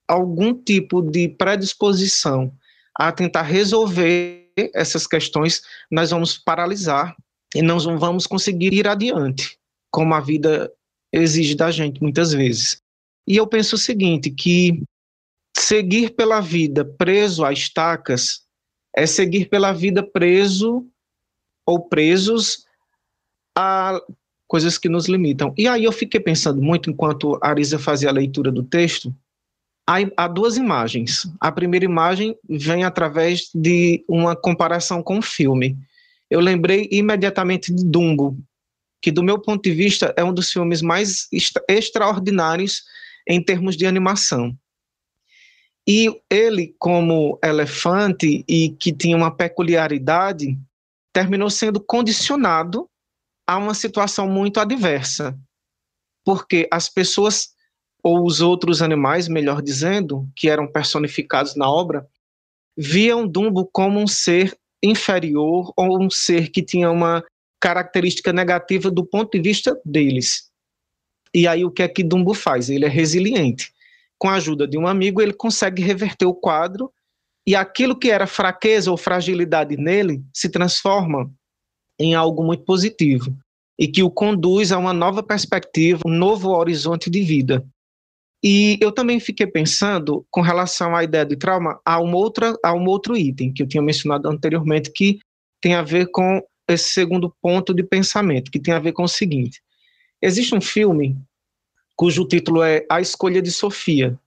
algum 0.08 0.54
tipo 0.54 1.02
de 1.02 1.30
predisposição 1.30 2.52
a 2.96 3.12
tentar 3.12 3.44
resolver 3.44 4.52
essas 4.74 5.08
questões, 5.08 5.62
nós 5.90 6.12
vamos 6.12 6.38
paralisar 6.38 7.16
e 7.56 7.62
não 7.62 7.80
vamos 7.98 8.28
conseguir 8.28 8.74
ir 8.74 8.88
adiante 8.88 9.58
como 9.94 10.16
a 10.16 10.20
vida 10.20 10.74
exige 11.12 11.54
da 11.54 11.70
gente 11.70 12.02
muitas 12.02 12.34
vezes. 12.34 12.82
E 13.28 13.38
eu 13.38 13.46
penso 13.46 13.76
o 13.76 13.78
seguinte, 13.78 14.32
que 14.32 14.82
seguir 15.56 16.16
pela 16.16 16.42
vida 16.42 16.84
preso 16.84 17.46
a 17.46 17.54
estacas 17.54 18.42
é 18.96 19.06
seguir 19.06 19.50
pela 19.50 19.72
vida 19.72 20.02
preso 20.02 20.84
ou 21.64 21.88
presos 21.88 22.66
a 23.56 24.02
coisas 24.48 24.80
que 24.80 24.90
nos 24.90 25.08
limitam. 25.08 25.54
E 25.56 25.68
aí 25.68 25.84
eu 25.84 25.92
fiquei 25.92 26.20
pensando 26.20 26.60
muito 26.60 26.90
enquanto 26.90 27.38
a 27.42 27.50
Arisa 27.50 27.78
fazia 27.78 28.10
a 28.10 28.14
leitura 28.14 28.52
do 28.52 28.64
texto, 28.64 29.16
há, 29.88 30.28
duas 30.28 30.58
imagens. 30.58 31.32
A 31.40 31.52
primeira 31.52 31.86
imagem 31.86 32.36
vem 32.50 32.84
através 32.84 33.52
de 33.54 34.04
uma 34.08 34.36
comparação 34.36 35.04
com 35.04 35.20
o 35.20 35.24
filme. 35.24 35.78
Eu 36.32 36.40
lembrei 36.40 36.90
imediatamente 36.92 37.72
de 37.72 37.86
Dumbo, 37.86 38.38
que 39.04 39.12
do 39.12 39.22
meu 39.22 39.38
ponto 39.38 39.62
de 39.62 39.72
vista 39.76 40.14
é 40.16 40.24
um 40.24 40.34
dos 40.34 40.50
filmes 40.50 40.82
mais 40.82 41.28
extraordinários 41.68 42.86
em 43.28 43.44
termos 43.44 43.76
de 43.76 43.86
animação. 43.86 44.58
E 45.86 46.10
ele, 46.30 46.74
como 46.80 47.38
elefante 47.44 48.46
e 48.48 48.70
que 48.70 48.94
tinha 48.94 49.18
uma 49.18 49.36
peculiaridade, 49.36 50.58
terminou 51.12 51.50
sendo 51.50 51.82
condicionado 51.82 52.90
a 53.46 53.58
uma 53.58 53.74
situação 53.74 54.26
muito 54.26 54.62
adversa, 54.62 55.38
porque 56.24 56.66
as 56.72 56.88
pessoas 56.88 57.50
ou 58.02 58.26
os 58.26 58.40
outros 58.40 58.82
animais, 58.82 59.28
melhor 59.28 59.62
dizendo, 59.62 60.30
que 60.34 60.48
eram 60.48 60.66
personificados 60.66 61.56
na 61.56 61.70
obra, 61.70 62.08
viam 62.78 63.28
Dumbo 63.28 63.66
como 63.66 64.00
um 64.00 64.08
ser 64.08 64.58
inferior 64.82 65.74
ou 65.76 66.02
um 66.02 66.10
ser 66.10 66.50
que 66.50 66.64
tinha 66.64 66.90
uma 66.90 67.24
característica 67.64 68.34
negativa 68.34 68.92
do 68.92 69.06
ponto 69.06 69.32
de 69.32 69.42
vista 69.42 69.80
deles. 69.86 70.52
E 71.34 71.48
aí 71.48 71.64
o 71.64 71.72
que 71.72 71.82
é 71.82 71.88
que 71.88 72.04
Dumbo 72.04 72.34
faz? 72.34 72.70
Ele 72.70 72.84
é 72.84 72.90
resiliente. 72.90 73.72
Com 74.18 74.28
a 74.28 74.34
ajuda 74.34 74.68
de 74.68 74.78
um 74.78 74.86
amigo, 74.86 75.22
ele 75.22 75.32
consegue 75.32 75.82
reverter 75.82 76.26
o 76.26 76.34
quadro 76.34 76.92
e 77.48 77.56
aquilo 77.56 77.98
que 77.98 78.12
era 78.12 78.28
fraqueza 78.28 78.92
ou 78.92 78.98
fragilidade 78.98 79.78
nele 79.78 80.22
se 80.34 80.50
transforma 80.50 81.32
em 81.98 82.16
algo 82.16 82.44
muito 82.44 82.66
positivo 82.66 83.34
e 83.80 83.88
que 83.88 84.04
o 84.04 84.12
conduz 84.12 84.74
a 84.74 84.78
uma 84.78 84.92
nova 84.92 85.24
perspectiva, 85.24 86.02
um 86.06 86.12
novo 86.12 86.50
horizonte 86.50 87.10
de 87.10 87.24
vida. 87.24 87.66
E 88.44 88.78
eu 88.82 88.92
também 88.92 89.22
fiquei 89.22 89.48
pensando, 89.48 90.26
com 90.30 90.42
relação 90.42 90.94
à 90.94 91.02
ideia 91.02 91.26
de 91.26 91.38
trauma, 91.38 91.80
a, 91.86 91.98
uma 92.02 92.18
outra, 92.18 92.58
a 92.62 92.74
um 92.74 92.86
outro 92.88 93.16
item 93.16 93.54
que 93.54 93.64
eu 93.64 93.68
tinha 93.68 93.82
mencionado 93.82 94.28
anteriormente, 94.28 94.92
que 94.92 95.20
tem 95.62 95.76
a 95.76 95.82
ver 95.82 96.12
com 96.12 96.44
esse 96.68 96.90
segundo 96.90 97.34
ponto 97.42 97.74
de 97.74 97.84
pensamento, 97.84 98.52
que 98.52 98.60
tem 98.60 98.74
a 98.74 98.80
ver 98.80 98.94
com 98.94 99.04
o 99.04 99.08
seguinte: 99.08 99.62
existe 100.22 100.56
um 100.56 100.62
filme 100.62 101.18
cujo 101.96 102.28
título 102.28 102.64
é 102.64 102.86
A 102.90 103.02
Escolha 103.02 103.42
de 103.42 103.52
Sofia. 103.52 104.18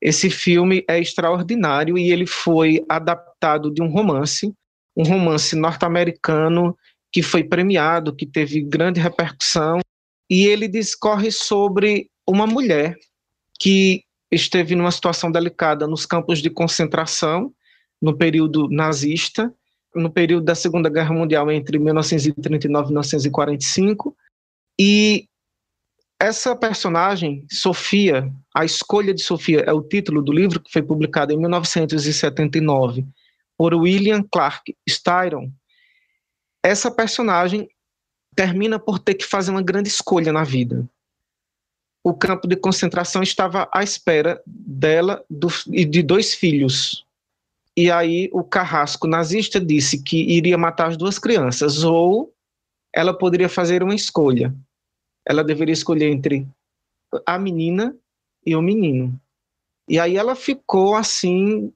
Esse 0.00 0.28
filme 0.28 0.84
é 0.88 0.98
extraordinário 0.98 1.96
e 1.96 2.10
ele 2.10 2.26
foi 2.26 2.84
adaptado 2.88 3.72
de 3.72 3.82
um 3.82 3.88
romance, 3.88 4.52
um 4.96 5.02
romance 5.02 5.56
norte-americano 5.56 6.76
que 7.10 7.22
foi 7.22 7.44
premiado, 7.44 8.14
que 8.14 8.26
teve 8.26 8.60
grande 8.60 9.00
repercussão, 9.00 9.80
e 10.28 10.46
ele 10.46 10.66
discorre 10.68 11.30
sobre 11.30 12.10
uma 12.26 12.46
mulher 12.46 12.96
que 13.58 14.02
esteve 14.30 14.74
numa 14.74 14.90
situação 14.90 15.30
delicada 15.30 15.86
nos 15.86 16.04
campos 16.04 16.40
de 16.42 16.50
concentração 16.50 17.54
no 18.00 18.16
período 18.16 18.68
nazista 18.68 19.54
no 19.94 20.10
período 20.10 20.44
da 20.44 20.54
Segunda 20.54 20.88
Guerra 20.88 21.14
Mundial, 21.14 21.50
entre 21.50 21.78
1939 21.78 22.86
e 22.86 22.88
1945. 22.88 24.16
E 24.78 25.28
essa 26.20 26.56
personagem, 26.56 27.46
Sofia, 27.50 28.32
A 28.54 28.64
Escolha 28.64 29.12
de 29.12 29.22
Sofia, 29.22 29.60
é 29.60 29.72
o 29.72 29.82
título 29.82 30.22
do 30.22 30.32
livro 30.32 30.60
que 30.60 30.72
foi 30.72 30.82
publicado 30.82 31.32
em 31.32 31.38
1979 31.38 33.06
por 33.56 33.74
William 33.74 34.22
Clark 34.22 34.74
Styron. 34.88 35.50
Essa 36.62 36.90
personagem 36.90 37.68
termina 38.34 38.78
por 38.78 38.98
ter 38.98 39.14
que 39.14 39.24
fazer 39.24 39.50
uma 39.50 39.62
grande 39.62 39.88
escolha 39.88 40.32
na 40.32 40.44
vida. 40.44 40.88
O 42.02 42.14
campo 42.14 42.48
de 42.48 42.56
concentração 42.56 43.22
estava 43.22 43.68
à 43.72 43.82
espera 43.82 44.42
dela 44.46 45.24
do, 45.30 45.48
e 45.68 45.84
de 45.84 46.02
dois 46.02 46.34
filhos, 46.34 47.03
e 47.76 47.90
aí 47.90 48.30
o 48.32 48.44
carrasco 48.44 49.06
nazista 49.06 49.60
disse 49.60 50.02
que 50.02 50.16
iria 50.16 50.56
matar 50.56 50.88
as 50.88 50.96
duas 50.96 51.18
crianças, 51.18 51.82
ou 51.82 52.32
ela 52.94 53.12
poderia 53.12 53.48
fazer 53.48 53.82
uma 53.82 53.94
escolha. 53.94 54.54
Ela 55.26 55.42
deveria 55.42 55.72
escolher 55.72 56.10
entre 56.10 56.46
a 57.26 57.38
menina 57.38 57.96
e 58.46 58.54
o 58.54 58.62
menino. 58.62 59.18
E 59.88 59.98
aí 59.98 60.16
ela 60.16 60.36
ficou 60.36 60.94
assim, 60.94 61.72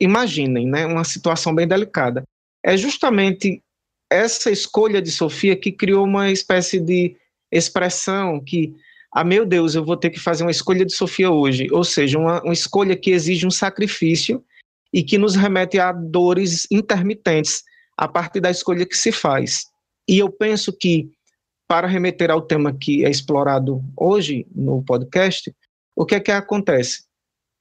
imaginem, 0.00 0.66
né, 0.66 0.86
uma 0.86 1.04
situação 1.04 1.54
bem 1.54 1.66
delicada. 1.66 2.22
É 2.62 2.76
justamente 2.76 3.62
essa 4.10 4.50
escolha 4.50 5.00
de 5.00 5.10
Sofia 5.10 5.56
que 5.56 5.72
criou 5.72 6.04
uma 6.04 6.30
espécie 6.30 6.78
de 6.78 7.16
expressão 7.50 8.38
que 8.38 8.74
ah, 9.12 9.24
meu 9.24 9.44
Deus, 9.44 9.74
eu 9.74 9.84
vou 9.84 9.96
ter 9.96 10.08
que 10.08 10.18
fazer 10.18 10.42
uma 10.42 10.50
escolha 10.50 10.86
de 10.86 10.94
Sofia 10.94 11.30
hoje, 11.30 11.68
ou 11.70 11.84
seja, 11.84 12.18
uma, 12.18 12.42
uma 12.42 12.52
escolha 12.52 12.96
que 12.96 13.10
exige 13.10 13.46
um 13.46 13.50
sacrifício 13.50 14.42
e 14.90 15.02
que 15.02 15.18
nos 15.18 15.36
remete 15.36 15.78
a 15.78 15.92
dores 15.92 16.66
intermitentes 16.70 17.62
a 17.96 18.08
partir 18.08 18.40
da 18.40 18.50
escolha 18.50 18.86
que 18.86 18.96
se 18.96 19.12
faz. 19.12 19.66
E 20.08 20.18
eu 20.18 20.30
penso 20.30 20.72
que, 20.72 21.10
para 21.68 21.86
remeter 21.86 22.30
ao 22.30 22.40
tema 22.40 22.72
que 22.72 23.04
é 23.04 23.10
explorado 23.10 23.82
hoje 23.96 24.46
no 24.54 24.82
podcast, 24.82 25.54
o 25.94 26.06
que 26.06 26.14
é 26.14 26.20
que 26.20 26.30
acontece? 26.30 27.04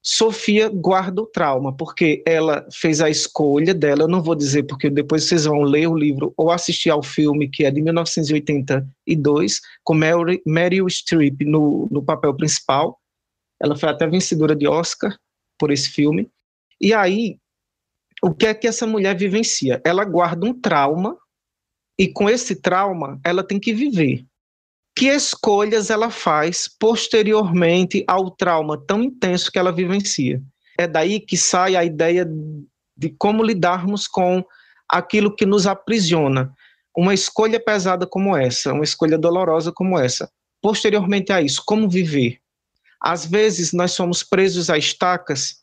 Sofia 0.04 0.68
guarda 0.68 1.22
o 1.22 1.28
trauma, 1.28 1.76
porque 1.76 2.24
ela 2.26 2.68
fez 2.72 3.02
a 3.02 3.10
escolha 3.10 3.74
dela, 3.74 4.04
eu 4.04 4.08
não 4.08 4.22
vou 4.22 4.34
dizer 4.34 4.64
porque 4.64 4.90
depois 4.90 5.26
vocês 5.26 5.46
vão 5.46 5.62
ler 5.62 5.88
o 5.88 5.96
livro 5.96 6.34
ou 6.36 6.50
assistir 6.50 6.90
ao 6.90 7.04
filme, 7.04 7.48
que 7.48 7.66
é 7.66 7.72
de 7.72 7.82
1982, 7.82 9.62
com 9.84 9.94
Mary, 9.94 10.42
Meryl 10.46 10.90
Streep 10.90 11.42
no, 11.42 11.88
no 11.92 12.04
papel 12.04 12.36
principal. 12.36 13.00
Ela 13.62 13.76
foi 13.76 13.90
até 13.90 14.08
vencedora 14.08 14.56
de 14.56 14.68
Oscar 14.68 15.16
por 15.60 15.72
esse 15.72 15.90
filme. 15.90 16.28
E 16.80 16.94
aí 16.96 17.38
o 18.22 18.34
que 18.34 18.46
é 18.46 18.54
que 18.54 18.68
essa 18.68 18.86
mulher 18.86 19.18
vivencia? 19.18 19.82
Ela 19.84 20.06
guarda 20.06 20.46
um 20.46 20.54
trauma 20.54 21.18
e 21.98 22.08
com 22.08 22.30
esse 22.30 22.56
trauma 22.56 23.20
ela 23.24 23.44
tem 23.44 23.60
que 23.60 23.74
viver. 23.74 24.26
Que 24.96 25.08
escolhas 25.08 25.90
ela 25.90 26.10
faz 26.10 26.68
posteriormente 26.68 28.04
ao 28.08 28.30
trauma 28.32 28.78
tão 28.86 29.04
intenso 29.04 29.52
que 29.52 29.58
ela 29.58 29.72
vivencia? 29.72 30.42
É 30.78 30.88
daí 30.88 31.20
que 31.20 31.38
sai 31.38 31.76
a 31.76 31.84
ideia 31.84 32.28
de 32.98 33.10
como 33.18 33.44
lidarmos 33.44 34.08
com 34.08 34.44
aquilo 34.88 35.36
que 35.36 35.46
nos 35.46 35.66
aprisiona. 35.66 36.54
Uma 36.96 37.14
escolha 37.14 37.60
pesada 37.60 38.06
como 38.06 38.36
essa, 38.36 38.74
uma 38.74 38.84
escolha 38.84 39.18
dolorosa 39.18 39.72
como 39.72 39.98
essa. 39.98 40.30
Posteriormente 40.62 41.32
a 41.32 41.42
isso, 41.42 41.64
como 41.66 41.90
viver? 41.90 42.40
Às 43.02 43.26
vezes 43.26 43.74
nós 43.74 43.92
somos 43.94 44.22
presos 44.22 44.70
a 44.70 44.78
estacas 44.78 45.62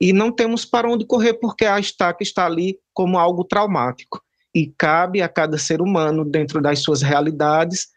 e 0.00 0.12
não 0.12 0.32
temos 0.32 0.64
para 0.64 0.88
onde 0.88 1.04
correr 1.04 1.34
porque 1.34 1.66
a 1.66 1.78
estaca 1.78 2.22
está 2.22 2.46
ali 2.46 2.78
como 2.94 3.18
algo 3.18 3.44
traumático. 3.44 4.22
E 4.54 4.72
cabe 4.78 5.20
a 5.20 5.28
cada 5.28 5.58
ser 5.58 5.82
humano, 5.82 6.24
dentro 6.24 6.62
das 6.62 6.80
suas 6.80 7.02
realidades, 7.02 7.88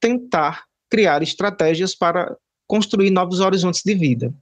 tentar 0.00 0.64
criar 0.90 1.22
estratégias 1.22 1.94
para 1.94 2.36
construir 2.66 3.10
novos 3.10 3.40
horizontes 3.40 3.82
de 3.84 3.94
vida. 3.94 4.34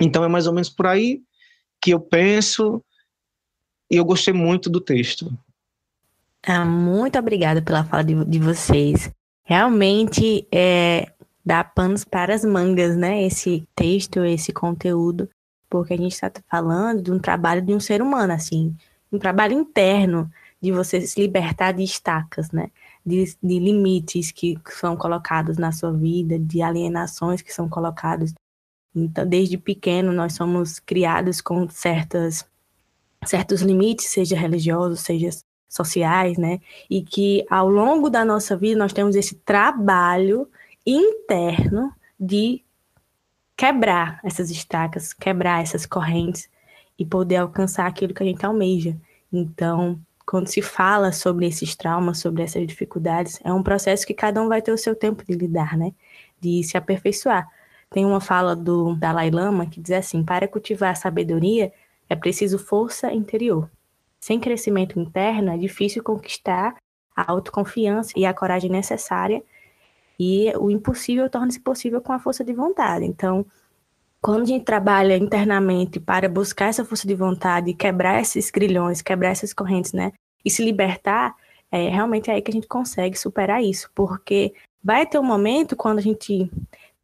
Então 0.00 0.24
é 0.24 0.28
mais 0.28 0.46
ou 0.46 0.52
menos 0.52 0.68
por 0.68 0.86
aí 0.86 1.22
que 1.80 1.90
eu 1.92 2.00
penso 2.00 2.82
e 3.90 3.96
eu 3.96 4.04
gostei 4.04 4.34
muito 4.34 4.68
do 4.68 4.80
texto. 4.80 5.32
Ah, 6.46 6.64
muito 6.64 7.18
obrigada 7.18 7.62
pela 7.62 7.84
fala 7.84 8.04
de, 8.04 8.24
de 8.24 8.38
vocês. 8.38 9.10
Realmente 9.42 10.46
é, 10.52 11.10
dá 11.44 11.62
panos 11.62 12.04
para 12.04 12.34
as 12.34 12.44
mangas, 12.44 12.96
né? 12.96 13.22
Esse 13.24 13.66
texto, 13.74 14.24
esse 14.24 14.52
conteúdo, 14.52 15.28
porque 15.70 15.94
a 15.94 15.96
gente 15.96 16.12
está 16.12 16.30
falando 16.48 17.02
de 17.02 17.12
um 17.12 17.18
trabalho 17.18 17.62
de 17.62 17.72
um 17.72 17.80
ser 17.80 18.02
humano, 18.02 18.32
assim, 18.32 18.74
um 19.12 19.18
trabalho 19.18 19.52
interno 19.52 20.30
de 20.60 20.72
você 20.72 21.00
se 21.00 21.20
libertar 21.20 21.72
de 21.72 21.82
estacas, 21.82 22.50
né? 22.50 22.70
De, 23.06 23.24
de 23.40 23.58
limites 23.60 24.32
que 24.32 24.58
são 24.68 24.96
colocados 24.96 25.56
na 25.58 25.70
sua 25.70 25.92
vida, 25.92 26.38
de 26.38 26.60
alienações 26.60 27.40
que 27.40 27.54
são 27.54 27.68
colocadas. 27.68 28.34
Então, 28.94 29.24
desde 29.26 29.56
pequeno, 29.56 30.12
nós 30.12 30.32
somos 30.32 30.80
criados 30.80 31.40
com 31.40 31.68
certas, 31.68 32.44
certos 33.24 33.62
limites, 33.62 34.06
seja 34.06 34.36
religiosos, 34.36 35.00
seja 35.00 35.30
sociais, 35.68 36.36
né? 36.38 36.60
E 36.90 37.02
que 37.02 37.44
ao 37.50 37.68
longo 37.68 38.10
da 38.10 38.24
nossa 38.24 38.56
vida 38.56 38.78
nós 38.78 38.92
temos 38.92 39.14
esse 39.14 39.36
trabalho 39.36 40.48
interno 40.84 41.92
de 42.18 42.64
quebrar 43.56 44.20
essas 44.24 44.50
estacas, 44.50 45.12
quebrar 45.12 45.62
essas 45.62 45.86
correntes 45.86 46.48
e 46.98 47.04
poder 47.04 47.36
alcançar 47.36 47.86
aquilo 47.86 48.14
que 48.14 48.22
a 48.22 48.26
gente 48.26 48.44
almeja. 48.44 48.96
Então, 49.32 50.00
quando 50.26 50.48
se 50.48 50.60
fala 50.60 51.12
sobre 51.12 51.46
esses 51.46 51.76
traumas, 51.76 52.18
sobre 52.18 52.42
essas 52.42 52.66
dificuldades, 52.66 53.38
é 53.44 53.52
um 53.52 53.62
processo 53.62 54.06
que 54.06 54.12
cada 54.12 54.42
um 54.42 54.48
vai 54.48 54.60
ter 54.60 54.72
o 54.72 54.78
seu 54.78 54.94
tempo 54.96 55.24
de 55.24 55.34
lidar, 55.34 55.76
né? 55.76 55.92
De 56.40 56.64
se 56.64 56.76
aperfeiçoar. 56.76 57.48
Tem 57.88 58.04
uma 58.04 58.20
fala 58.20 58.56
do 58.56 58.94
Dalai 58.96 59.30
Lama 59.30 59.66
que 59.66 59.80
diz 59.80 59.92
assim: 59.92 60.24
para 60.24 60.48
cultivar 60.48 60.90
a 60.90 60.94
sabedoria 60.96 61.72
é 62.08 62.16
preciso 62.16 62.58
força 62.58 63.12
interior. 63.12 63.70
Sem 64.18 64.40
crescimento 64.40 64.98
interno, 64.98 65.50
é 65.52 65.56
difícil 65.56 66.02
conquistar 66.02 66.74
a 67.14 67.30
autoconfiança 67.30 68.12
e 68.16 68.26
a 68.26 68.34
coragem 68.34 68.70
necessária, 68.70 69.42
e 70.18 70.52
o 70.58 70.70
impossível 70.70 71.30
torna-se 71.30 71.60
possível 71.60 72.00
com 72.00 72.12
a 72.12 72.18
força 72.18 72.44
de 72.44 72.52
vontade. 72.52 73.04
Então, 73.04 73.46
quando 74.26 74.42
a 74.42 74.46
gente 74.46 74.64
trabalha 74.64 75.16
internamente 75.16 76.00
para 76.00 76.28
buscar 76.28 76.66
essa 76.66 76.84
força 76.84 77.06
de 77.06 77.14
vontade, 77.14 77.72
quebrar 77.72 78.20
esses 78.20 78.50
grilhões, 78.50 79.00
quebrar 79.00 79.28
essas 79.28 79.54
correntes, 79.54 79.92
né, 79.92 80.10
e 80.44 80.50
se 80.50 80.64
libertar, 80.64 81.32
é 81.70 81.88
realmente 81.88 82.28
é 82.28 82.34
aí 82.34 82.42
que 82.42 82.50
a 82.50 82.52
gente 82.52 82.66
consegue 82.66 83.16
superar 83.16 83.62
isso, 83.62 83.88
porque 83.94 84.52
vai 84.82 85.06
ter 85.06 85.20
um 85.20 85.22
momento 85.22 85.76
quando 85.76 86.00
a 86.00 86.02
gente 86.02 86.50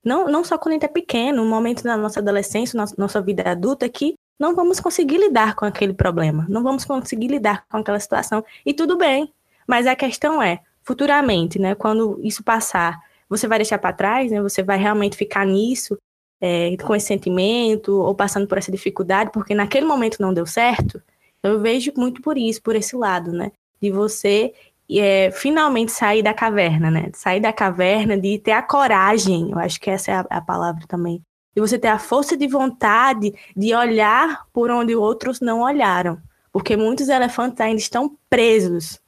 não, 0.04 0.26
não 0.26 0.42
só 0.42 0.58
quando 0.58 0.72
a 0.72 0.74
gente 0.74 0.84
é 0.84 0.88
pequeno, 0.88 1.44
um 1.44 1.48
momento 1.48 1.84
na 1.84 1.96
nossa 1.96 2.18
adolescência, 2.18 2.76
nossa, 2.76 2.96
nossa 2.98 3.22
vida 3.22 3.48
adulta, 3.48 3.88
que 3.88 4.14
não 4.36 4.56
vamos 4.56 4.80
conseguir 4.80 5.18
lidar 5.18 5.54
com 5.54 5.64
aquele 5.64 5.94
problema, 5.94 6.44
não 6.48 6.64
vamos 6.64 6.84
conseguir 6.84 7.28
lidar 7.28 7.64
com 7.68 7.76
aquela 7.76 8.00
situação, 8.00 8.44
e 8.66 8.74
tudo 8.74 8.98
bem. 8.98 9.32
Mas 9.64 9.86
a 9.86 9.94
questão 9.94 10.42
é, 10.42 10.58
futuramente, 10.82 11.56
né, 11.56 11.76
quando 11.76 12.18
isso 12.20 12.42
passar, 12.42 12.98
você 13.28 13.46
vai 13.46 13.60
deixar 13.60 13.78
para 13.78 13.92
trás, 13.92 14.32
né, 14.32 14.42
você 14.42 14.60
vai 14.60 14.76
realmente 14.76 15.16
ficar 15.16 15.46
nisso, 15.46 15.96
é, 16.42 16.76
com 16.78 16.92
esse 16.96 17.06
sentimento, 17.06 17.94
ou 18.00 18.16
passando 18.16 18.48
por 18.48 18.58
essa 18.58 18.72
dificuldade, 18.72 19.30
porque 19.32 19.54
naquele 19.54 19.86
momento 19.86 20.20
não 20.20 20.34
deu 20.34 20.44
certo. 20.44 21.00
Eu 21.40 21.60
vejo 21.60 21.92
muito 21.96 22.20
por 22.20 22.36
isso, 22.36 22.60
por 22.60 22.74
esse 22.74 22.96
lado, 22.96 23.30
né, 23.30 23.52
de 23.80 23.92
você 23.92 24.52
é, 24.90 25.30
finalmente 25.30 25.92
sair 25.92 26.20
da 26.20 26.34
caverna, 26.34 26.90
né, 26.90 27.10
sair 27.14 27.38
da 27.38 27.52
caverna, 27.52 28.18
de 28.18 28.38
ter 28.40 28.50
a 28.50 28.62
coragem, 28.62 29.52
eu 29.52 29.58
acho 29.60 29.80
que 29.80 29.88
essa 29.88 30.10
é 30.10 30.14
a, 30.14 30.26
a 30.28 30.40
palavra 30.40 30.84
também, 30.88 31.22
de 31.54 31.60
você 31.60 31.78
ter 31.78 31.88
a 31.88 31.98
força 31.98 32.36
de 32.36 32.48
vontade 32.48 33.32
de 33.56 33.72
olhar 33.72 34.44
por 34.52 34.68
onde 34.68 34.96
outros 34.96 35.40
não 35.40 35.60
olharam. 35.60 36.20
Porque 36.50 36.76
muitos 36.76 37.08
elefantes 37.08 37.60
ainda 37.60 37.80
estão 37.80 38.16
presos. 38.28 39.00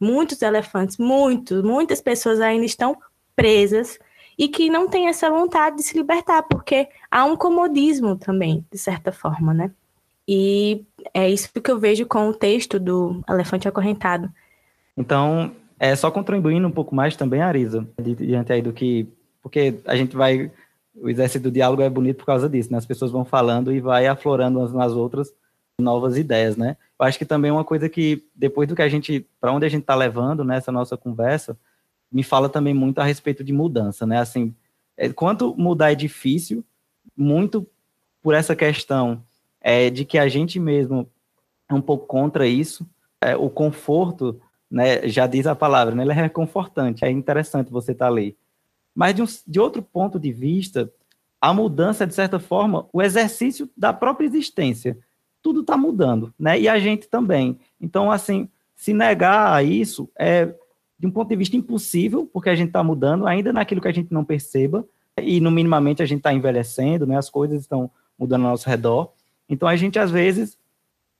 Muitos 0.00 0.42
elefantes, 0.42 0.96
muitos, 0.96 1.62
muitas 1.62 2.00
pessoas 2.00 2.40
ainda 2.40 2.64
estão 2.64 2.96
presas 3.36 3.98
e 4.38 4.48
que 4.48 4.70
não 4.70 4.88
têm 4.88 5.08
essa 5.08 5.28
vontade 5.28 5.76
de 5.76 5.82
se 5.82 5.98
libertar, 5.98 6.42
porque 6.44 6.88
há 7.10 7.24
um 7.24 7.36
comodismo 7.36 8.16
também, 8.16 8.64
de 8.70 8.78
certa 8.78 9.10
forma, 9.10 9.52
né? 9.52 9.70
E 10.26 10.84
é 11.12 11.28
isso 11.28 11.50
que 11.52 11.70
eu 11.70 11.78
vejo 11.78 12.06
com 12.06 12.28
o 12.28 12.34
texto 12.34 12.78
do 12.78 13.20
Elefante 13.28 13.66
Acorrentado. 13.66 14.30
Então, 14.96 15.50
é 15.80 15.96
só 15.96 16.10
contribuindo 16.10 16.68
um 16.68 16.70
pouco 16.70 16.94
mais 16.94 17.16
também, 17.16 17.40
Arisa, 17.40 17.88
diante 17.98 18.52
aí 18.52 18.62
do 18.62 18.72
que. 18.72 19.08
Porque 19.42 19.78
a 19.86 19.96
gente 19.96 20.14
vai 20.14 20.50
o 21.00 21.08
exército 21.08 21.44
do 21.44 21.52
diálogo 21.52 21.82
é 21.82 21.88
bonito 21.88 22.18
por 22.18 22.26
causa 22.26 22.48
disso, 22.48 22.70
né? 22.72 22.78
As 22.78 22.86
pessoas 22.86 23.10
vão 23.10 23.24
falando 23.24 23.72
e 23.72 23.80
vai 23.80 24.06
aflorando 24.06 24.58
umas 24.58 24.72
nas 24.72 24.92
outras 24.92 25.32
novas 25.80 26.16
ideias, 26.16 26.56
né? 26.56 26.76
Eu 26.98 27.06
acho 27.06 27.18
que 27.18 27.24
também 27.24 27.50
é 27.50 27.52
uma 27.52 27.64
coisa 27.64 27.88
que, 27.88 28.24
depois 28.34 28.68
do 28.68 28.74
que 28.74 28.82
a 28.82 28.88
gente, 28.88 29.26
para 29.40 29.52
onde 29.52 29.64
a 29.64 29.68
gente 29.68 29.82
está 29.82 29.94
levando 29.94 30.44
nessa 30.44 30.72
nossa 30.72 30.96
conversa, 30.96 31.56
me 32.10 32.22
fala 32.22 32.48
também 32.48 32.74
muito 32.74 32.98
a 32.98 33.04
respeito 33.04 33.44
de 33.44 33.52
mudança, 33.52 34.06
né? 34.06 34.18
Assim, 34.18 34.54
é, 34.96 35.08
quanto 35.10 35.54
mudar 35.56 35.92
é 35.92 35.94
difícil, 35.94 36.64
muito 37.16 37.66
por 38.22 38.34
essa 38.34 38.56
questão 38.56 39.22
é, 39.60 39.90
de 39.90 40.04
que 40.04 40.18
a 40.18 40.28
gente 40.28 40.58
mesmo 40.58 41.08
é 41.68 41.74
um 41.74 41.80
pouco 41.80 42.06
contra 42.06 42.46
isso, 42.46 42.86
é, 43.20 43.36
o 43.36 43.50
conforto, 43.50 44.40
né, 44.70 45.06
já 45.08 45.26
diz 45.26 45.46
a 45.46 45.54
palavra, 45.54 45.94
né, 45.94 46.02
ele 46.02 46.12
é 46.12 46.14
reconfortante, 46.14 47.04
é 47.04 47.10
interessante 47.10 47.70
você 47.70 47.92
estar 47.92 48.06
tá 48.06 48.10
ali. 48.10 48.36
Mas 48.94 49.14
de, 49.14 49.22
um, 49.22 49.26
de 49.46 49.60
outro 49.60 49.82
ponto 49.82 50.18
de 50.18 50.32
vista, 50.32 50.90
a 51.40 51.52
mudança, 51.54 52.06
de 52.06 52.14
certa 52.14 52.38
forma, 52.38 52.88
o 52.92 53.02
exercício 53.02 53.70
da 53.76 53.92
própria 53.92 54.26
existência. 54.26 54.98
Tudo 55.40 55.60
está 55.60 55.76
mudando, 55.76 56.34
né? 56.38 56.58
E 56.58 56.68
a 56.68 56.78
gente 56.80 57.06
também. 57.06 57.60
Então, 57.80 58.10
assim, 58.10 58.48
se 58.74 58.92
negar 58.92 59.52
a 59.52 59.62
isso 59.62 60.10
é, 60.18 60.52
de 60.98 61.06
um 61.06 61.10
ponto 61.10 61.28
de 61.28 61.36
vista, 61.36 61.56
impossível, 61.56 62.28
porque 62.32 62.50
a 62.50 62.54
gente 62.54 62.68
está 62.68 62.82
mudando, 62.82 63.26
ainda 63.26 63.52
naquilo 63.52 63.80
que 63.80 63.88
a 63.88 63.92
gente 63.92 64.12
não 64.12 64.24
perceba, 64.24 64.84
e 65.20 65.40
no 65.40 65.50
minimamente 65.50 66.02
a 66.02 66.06
gente 66.06 66.18
está 66.18 66.32
envelhecendo, 66.32 67.06
né? 67.06 67.16
As 67.16 67.30
coisas 67.30 67.60
estão 67.60 67.90
mudando 68.18 68.44
ao 68.44 68.50
nosso 68.50 68.68
redor. 68.68 69.12
Então, 69.48 69.68
a 69.68 69.76
gente, 69.76 69.98
às 69.98 70.10
vezes, 70.10 70.58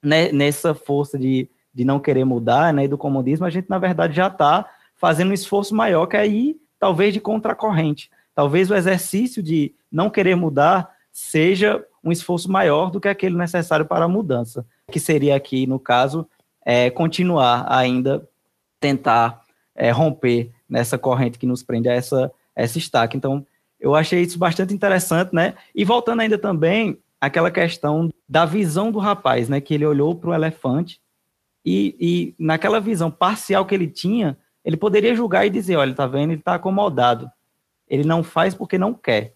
né, 0.03 0.31
nessa 0.33 0.75
força 0.75 1.19
de, 1.19 1.49
de 1.73 1.85
não 1.85 1.99
querer 2.01 2.25
mudar, 2.25 2.73
né, 2.73 2.89
do 2.89 2.99
comodismo, 2.99 3.47
a 3.47 3.51
gente, 3.51 3.69
na 3.71 3.79
verdade, 3.79 4.17
já 4.17 4.27
está 4.27 4.69
fazendo 4.97 5.31
um 5.31 5.35
esforço 5.35 5.75
maior, 5.75 6.07
que 6.07 6.17
aí 6.17 6.57
talvez 6.79 7.15
de 7.15 7.21
contracorrente. 7.21 8.11
Talvez 8.35 8.71
o 8.71 8.75
exercício 8.75 9.43
de 9.43 9.75
não 9.91 10.11
querer 10.11 10.35
mudar 10.35 10.91
seja 11.13 11.85
um 12.03 12.13
esforço 12.13 12.51
maior 12.51 12.91
do 12.91 13.01
que 13.01 13.09
aquele 13.09 13.37
necessário 13.37 13.87
para 13.87 14.05
a 14.05 14.09
mudança, 14.09 14.65
que 14.91 15.01
seria 15.01 15.35
aqui, 15.35 15.67
no 15.67 15.79
caso, 15.79 16.27
é, 16.65 16.91
continuar 16.91 17.67
ainda 17.69 18.29
tentar 18.79 19.43
é, 19.79 19.91
romper 19.93 20.51
nessa 20.69 20.99
corrente 20.99 21.39
que 21.39 21.47
nos 21.47 21.63
prende 21.63 21.89
a 21.89 21.95
essa, 21.95 22.31
a 22.55 22.63
essa 22.63 22.77
estaca. 22.77 23.17
Então, 23.17 23.47
eu 23.81 23.95
achei 23.95 24.21
isso 24.21 24.39
bastante 24.39 24.75
interessante, 24.75 25.33
né? 25.33 25.55
E 25.73 25.85
voltando 25.85 26.21
ainda 26.21 26.37
também 26.37 26.99
àquela 27.21 27.51
questão 27.51 28.13
da 28.29 28.45
visão 28.45 28.91
do 28.91 28.99
rapaz, 28.99 29.49
né? 29.49 29.61
Que 29.61 29.75
ele 29.75 29.87
olhou 29.87 30.17
para 30.17 30.31
o 30.31 30.35
elefante 30.35 31.01
e, 31.65 31.95
e 32.01 32.35
naquela 32.39 32.81
visão 32.81 33.11
parcial 33.11 33.65
que 33.65 33.75
ele 33.75 33.87
tinha, 33.87 34.37
ele 34.65 34.77
poderia 34.77 35.15
julgar 35.15 35.47
e 35.47 35.51
dizer, 35.51 35.77
olha, 35.77 35.95
tá 35.95 36.07
vendo, 36.07 36.33
ele 36.33 36.41
está 36.41 36.55
acomodado. 36.55 37.31
Ele 37.89 38.05
não 38.05 38.23
faz 38.23 38.55
porque 38.55 38.77
não 38.77 38.93
quer, 38.93 39.35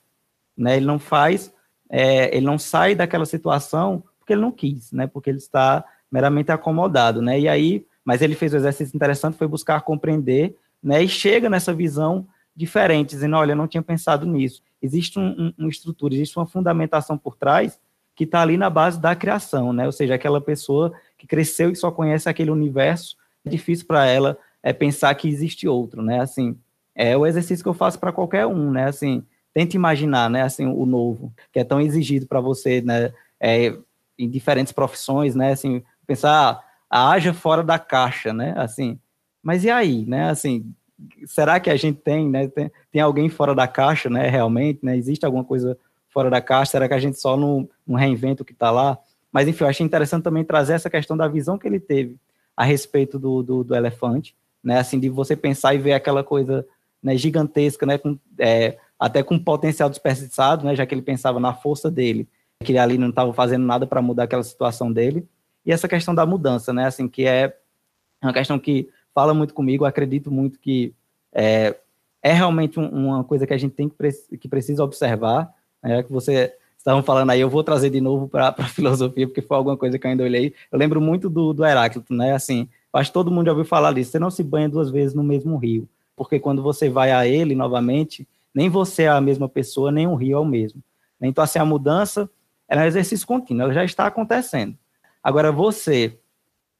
né? 0.57 0.77
Ele 0.77 0.87
não 0.87 0.99
faz, 0.99 1.55
é, 1.89 2.37
ele 2.37 2.45
não 2.45 2.59
sai 2.59 2.97
daquela 2.97 3.25
situação 3.25 4.03
porque 4.19 4.33
ele 4.33 4.43
não 4.43 4.51
quis, 4.51 4.91
né? 4.91 5.07
Porque 5.07 5.31
ele 5.31 5.39
está 5.39 5.85
meramente 6.11 6.51
acomodado, 6.51 7.23
né? 7.23 7.39
E 7.39 7.49
aí, 7.49 7.87
mas 8.05 8.23
ele 8.23 8.35
fez 8.35 8.53
um 8.53 8.57
exercício 8.57 8.95
interessante, 8.97 9.37
foi 9.37 9.47
buscar 9.47 9.81
compreender, 9.83 10.57
né? 10.83 11.03
E 11.03 11.09
chega 11.09 11.49
nessa 11.49 11.73
visão 11.73 12.27
diferente, 12.55 13.11
dizendo, 13.11 13.37
olha, 13.37 13.53
eu 13.53 13.57
não 13.57 13.69
tinha 13.69 13.83
pensado 13.83 14.27
nisso. 14.27 14.63
Existe 14.81 15.19
um, 15.19 15.29
um, 15.39 15.55
uma 15.59 15.69
estrutura, 15.69 16.15
existe 16.15 16.37
uma 16.37 16.47
fundamentação 16.47 17.17
por 17.17 17.37
trás 17.37 17.79
que 18.15 18.25
está 18.25 18.43
ali 18.43 18.57
na 18.57 18.69
base 18.69 19.01
da 19.01 19.15
criação, 19.15 19.73
né? 19.73 19.87
Ou 19.87 19.93
seja, 19.93 20.15
aquela 20.15 20.41
pessoa 20.41 20.93
que 21.17 21.27
cresceu 21.27 21.71
e 21.71 21.77
só 21.77 21.91
conhece 21.91 22.29
aquele 22.29 22.51
universo, 22.51 23.17
é 23.45 23.49
difícil 23.49 23.87
para 23.87 24.07
ela 24.07 24.37
é, 24.63 24.73
pensar 24.73 25.15
que 25.15 25.29
existe 25.29 25.67
outro, 25.67 26.03
né? 26.03 26.21
Assim, 26.21 26.57
é 26.95 27.17
o 27.17 27.27
exercício 27.27 27.65
que 27.65 27.69
eu 27.69 27.75
faço 27.75 27.99
para 27.99 28.13
qualquer 28.13 28.47
um, 28.47 28.71
né? 28.71 28.85
Assim, 28.85 29.25
tente 29.55 29.77
imaginar, 29.77 30.29
né? 30.29 30.43
Assim, 30.43 30.67
o 30.67 30.85
novo, 30.85 31.33
que 31.53 31.59
é 31.59 31.65
tão 31.65 31.81
exigido 31.81 32.27
para 32.27 32.41
você, 32.41 32.83
né? 32.83 33.13
É, 33.41 33.75
em 34.19 34.29
diferentes 34.29 34.73
profissões, 34.73 35.35
né? 35.35 35.53
Assim, 35.53 35.83
pensar, 36.07 36.51
ah, 36.51 36.65
haja 36.93 37.33
fora 37.33 37.63
da 37.63 37.79
caixa, 37.79 38.33
né? 38.33 38.53
Assim, 38.57 38.99
mas 39.43 39.65
e 39.65 39.71
aí, 39.71 40.05
né? 40.07 40.29
Assim, 40.29 40.73
será 41.25 41.59
que 41.59 41.71
a 41.71 41.77
gente 41.77 42.01
tem, 42.01 42.29
né? 42.29 42.49
Tem, 42.49 42.71
tem 42.91 43.01
alguém 43.01 43.29
fora 43.29 43.55
da 43.55 43.67
caixa, 43.67 44.11
né? 44.11 44.29
Realmente, 44.29 44.81
né? 44.83 44.97
Existe 44.97 45.25
alguma 45.25 45.45
coisa 45.45 45.79
fora 46.11 46.29
da 46.29 46.41
caixa? 46.41 46.73
Será 46.73 46.87
que 46.87 46.95
a 46.95 46.99
gente 46.99 47.19
só 47.19 47.37
não, 47.37 47.69
não 47.87 47.97
reinventa 47.97 48.43
o 48.43 48.47
que 48.47 48.53
está 48.53 48.71
lá? 48.71 48.99
Mas, 49.33 49.49
enfim, 49.49 49.65
eu 49.65 49.71
achei 49.71 49.85
interessante 49.85 50.23
também 50.23 50.45
trazer 50.45 50.75
essa 50.75 50.91
questão 50.91 51.17
da 51.17 51.27
visão 51.27 51.57
que 51.57 51.67
ele 51.67 51.81
teve 51.81 52.17
a 52.55 52.65
respeito 52.65 53.19
do, 53.19 53.43
do, 53.43 53.65
do 53.65 53.75
elefante, 53.75 54.37
né? 54.63 54.79
Assim, 54.79 55.01
de 55.01 55.09
você 55.09 55.35
pensar 55.35 55.75
e 55.75 55.79
ver 55.79 55.95
aquela 55.95 56.23
coisa 56.23 56.67
né, 57.03 57.17
gigantesca, 57.17 57.87
né? 57.87 57.97
Com, 57.97 58.19
é, 58.39 58.77
até 58.99 59.23
com 59.23 59.39
potencial 59.39 59.89
desperdiçado, 59.89 60.67
né? 60.67 60.77
Já 60.77 60.85
que 60.85 60.95
ele 60.95 61.03
pensava 61.03 61.41
na 61.41 61.55
força 61.55 61.91
dele, 61.91 62.29
que 62.63 62.73
ele 62.73 62.79
ali 62.79 62.99
não 62.99 63.09
estava 63.09 63.33
fazendo 63.33 63.65
nada 63.65 63.87
para 63.87 64.03
mudar 64.03 64.25
aquela 64.25 64.43
situação 64.43 64.93
dele. 64.93 65.27
E 65.65 65.73
essa 65.73 65.89
questão 65.89 66.15
da 66.15 66.27
mudança, 66.27 66.73
né? 66.73 66.87
Assim, 66.87 67.09
que 67.09 67.25
é 67.25 67.57
uma 68.23 68.33
questão 68.33 68.59
que 68.59 68.89
fala 69.15 69.35
muito 69.35 69.55
comigo, 69.55 69.85
acredito 69.85 70.31
muito 70.31 70.59
que 70.59 70.95
é, 71.33 71.77
é 72.23 72.33
realmente 72.33 72.79
um, 72.79 72.89
uma 72.89 73.25
coisa 73.25 73.47
que 73.47 73.53
a 73.53 73.59
gente 73.59 73.75
tem 73.75 73.89
que, 73.89 74.37
que 74.39 74.49
precisa 74.49 74.85
observar, 74.85 75.53
né, 75.83 76.03
que 76.03 76.13
você 76.13 76.55
estavam 76.79 77.03
falando 77.03 77.31
aí, 77.31 77.41
eu 77.41 77.49
vou 77.49 77.63
trazer 77.63 77.91
de 77.91 78.01
novo 78.01 78.29
para 78.29 78.49
a 78.49 78.65
filosofia, 78.69 79.27
porque 79.27 79.43
foi 79.43 79.57
alguma 79.57 79.77
coisa 79.77 79.99
que 79.99 80.07
eu 80.07 80.11
ainda 80.11 80.25
olhei. 80.25 80.55
Eu 80.71 80.79
lembro 80.79 81.01
muito 81.01 81.31
do, 81.31 81.53
do 81.53 81.65
Heráclito, 81.65 82.13
né? 82.13 82.33
Assim, 82.33 82.69
acho 82.93 83.11
que 83.11 83.15
todo 83.15 83.31
mundo 83.31 83.47
já 83.47 83.53
ouviu 83.53 83.65
falar 83.65 83.93
disso. 83.93 84.11
Você 84.11 84.19
não 84.19 84.31
se 84.31 84.43
banha 84.43 84.69
duas 84.69 84.91
vezes 84.91 85.15
no 85.15 85.23
mesmo 85.23 85.57
rio, 85.57 85.89
porque 86.17 86.41
quando 86.41 86.63
você 86.63 86.89
vai 86.89 87.13
a 87.13 87.27
ele 87.27 87.55
novamente, 87.55 88.27
nem 88.55 88.69
você 88.69 89.05
é 89.05 89.09
a 89.09 89.21
mesma 89.21 89.49
pessoa, 89.49 89.93
nem 89.93 90.07
o 90.07 90.15
rio 90.15 90.37
é 90.37 90.41
o 90.41 90.45
mesmo. 90.45 90.83
Então, 91.21 91.45
assim, 91.45 91.61
a 91.61 91.65
mudança 91.65 92.29
é 92.69 92.77
um 92.77 92.85
exercício 92.85 93.27
contínuo, 93.27 93.63
ela 93.63 93.73
já 93.73 93.85
está 93.85 94.07
acontecendo. 94.07 94.77
Agora, 95.23 95.53
você 95.53 96.19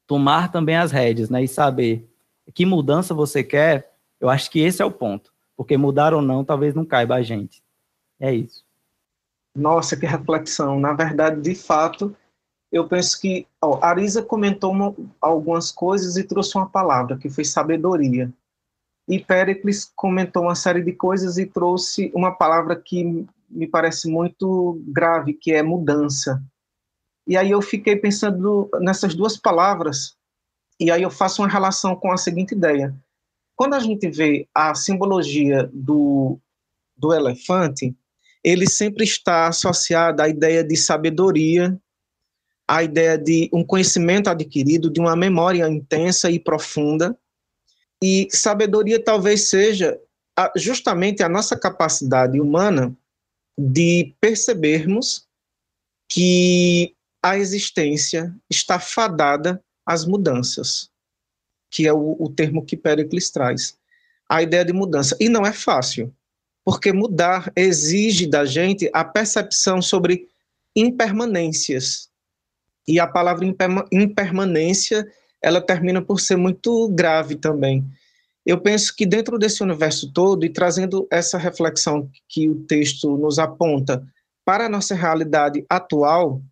tomar 0.07 0.51
também 0.51 0.77
as 0.77 0.91
rédeas, 0.91 1.31
né, 1.31 1.43
e 1.45 1.49
saber 1.49 2.09
que 2.55 2.67
mudança 2.67 3.15
você 3.15 3.43
quer, 3.43 3.93
eu 4.21 4.29
acho 4.29 4.51
que 4.51 4.61
esse 4.61 4.83
é 4.83 4.85
o 4.85 4.91
ponto. 4.91 5.33
Porque 5.57 5.77
mudar 5.77 6.13
ou 6.13 6.23
não, 6.23 6.45
talvez 6.45 6.75
não 6.75 6.85
caiba 6.85 7.15
a 7.15 7.23
gente. 7.23 7.63
É 8.19 8.33
isso. 8.35 8.65
Nossa, 9.55 9.97
que 9.97 10.07
reflexão. 10.07 10.81
Na 10.81 10.93
verdade, 10.93 11.41
de 11.41 11.55
fato, 11.55 12.17
eu 12.71 12.89
penso 12.89 13.21
que 13.21 13.47
ó, 13.61 13.79
a 13.83 13.91
Arisa 13.91 14.23
comentou 14.23 14.73
uma, 14.73 14.95
algumas 15.21 15.71
coisas 15.71 16.17
e 16.17 16.25
trouxe 16.25 16.57
uma 16.57 16.69
palavra, 16.69 17.19
que 17.19 17.29
foi 17.29 17.45
sabedoria. 17.45 18.33
E 19.07 19.19
Péricles 19.19 19.91
comentou 19.95 20.45
uma 20.45 20.55
série 20.55 20.83
de 20.83 20.93
coisas 20.93 21.37
e 21.37 21.45
trouxe 21.45 22.11
uma 22.15 22.33
palavra 22.33 22.77
que 22.77 23.27
me 23.51 23.67
parece 23.67 24.09
muito 24.09 24.81
grave, 24.87 25.35
que 25.35 25.53
é 25.53 25.63
mudança. 25.63 26.43
E 27.27 27.37
aí 27.37 27.51
eu 27.51 27.63
fiquei 27.63 27.97
pensando 27.97 28.69
nessas 28.81 29.15
duas 29.15 29.37
palavras, 29.37 30.17
e 30.79 30.91
aí 30.91 31.03
eu 31.03 31.11
faço 31.11 31.43
uma 31.43 31.49
relação 31.49 31.95
com 31.95 32.11
a 32.11 32.17
seguinte 32.17 32.53
ideia. 32.53 32.95
Quando 33.55 33.75
a 33.75 33.81
gente 33.81 34.09
vê 34.11 34.49
a 34.55 34.75
simbologia 34.75 35.71
do, 35.73 36.39
do 36.97 37.13
elefante, 37.13 37.95
ele 38.43 38.69
sempre 38.69 39.05
está 39.05 39.47
associado 39.47 40.21
à 40.21 40.29
ideia 40.29 40.65
de 40.65 40.77
sabedoria, 40.77 41.79
à 42.67 42.83
ideia 42.83 43.17
de 43.17 43.49
um 43.53 43.65
conhecimento 43.65 44.29
adquirido, 44.29 44.91
de 44.91 44.99
uma 44.99 45.15
memória 45.15 45.69
intensa 45.69 46.31
e 46.31 46.41
profunda. 46.41 47.17
E 48.03 48.27
sabedoria 48.31 49.03
talvez 49.03 49.49
seja 49.49 49.97
justamente 50.57 51.23
a 51.23 51.29
nossa 51.29 51.57
capacidade 51.57 52.41
humana 52.41 52.97
de 53.57 54.15
percebermos 54.21 55.29
que 56.09 56.97
a 57.23 57.39
existência 57.39 58.35
está 58.51 58.79
fadada 58.79 59.63
às 59.87 60.05
mudanças, 60.05 60.91
que 61.71 61.87
é 61.87 61.93
o, 61.93 62.17
o 62.19 62.29
termo 62.29 62.65
que 62.65 62.77
Pericles 62.77 63.31
traz. 63.31 63.79
A 64.29 64.43
ideia 64.43 64.65
de 64.65 64.73
mudança. 64.73 65.17
E 65.21 65.29
não 65.29 65.47
é 65.47 65.53
fácil 65.53 66.13
porque 66.65 66.93
mudar 66.93 67.53
exige 67.57 68.27
da 68.27 68.45
gente 68.45 68.89
a 68.93 69.05
percepção 69.05 69.83
sobre 69.83 70.29
impermanências. 70.77 72.09
E 72.87 72.99
a 72.99 73.07
palavra 73.07 73.47
impermanência, 73.93 75.07
ela 75.41 75.61
termina 75.61 76.03
por 76.03 76.21
ser 76.21 76.37
muito 76.37 76.89
grave 76.89 77.37
também. 77.37 77.85
Eu 78.45 78.61
penso 78.61 78.95
que 78.97 79.07
dentro 79.07 79.39
desse 79.39 79.63
universo 79.63 80.13
todo, 80.13 80.45
e 80.45 80.51
trazendo 80.51 81.07
essa 81.11 81.39
reflexão 81.39 82.11
que 82.29 82.49
o 82.49 82.65
texto 82.65 83.17
nos 83.17 83.39
aponta 83.39 84.05
para 84.45 84.67
a 84.67 84.69
nossa 84.69 84.95
realidade 84.97 85.65
atual, 85.69 86.43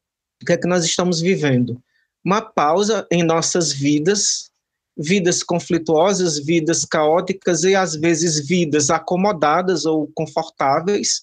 o 0.43 0.47
que 0.47 0.53
é 0.53 0.57
que 0.57 0.69
nós 0.69 0.85
estamos 0.85 1.21
vivendo? 1.21 1.83
Uma 2.25 2.41
pausa 2.41 3.07
em 3.11 3.23
nossas 3.23 3.73
vidas, 3.73 4.51
vidas 4.97 5.43
conflituosas, 5.43 6.39
vidas 6.39 6.85
caóticas 6.85 7.65
e 7.65 7.75
às 7.75 7.95
vezes 7.95 8.47
vidas 8.47 8.91
acomodadas 8.91 9.85
ou 9.85 10.11
confortáveis. 10.15 11.23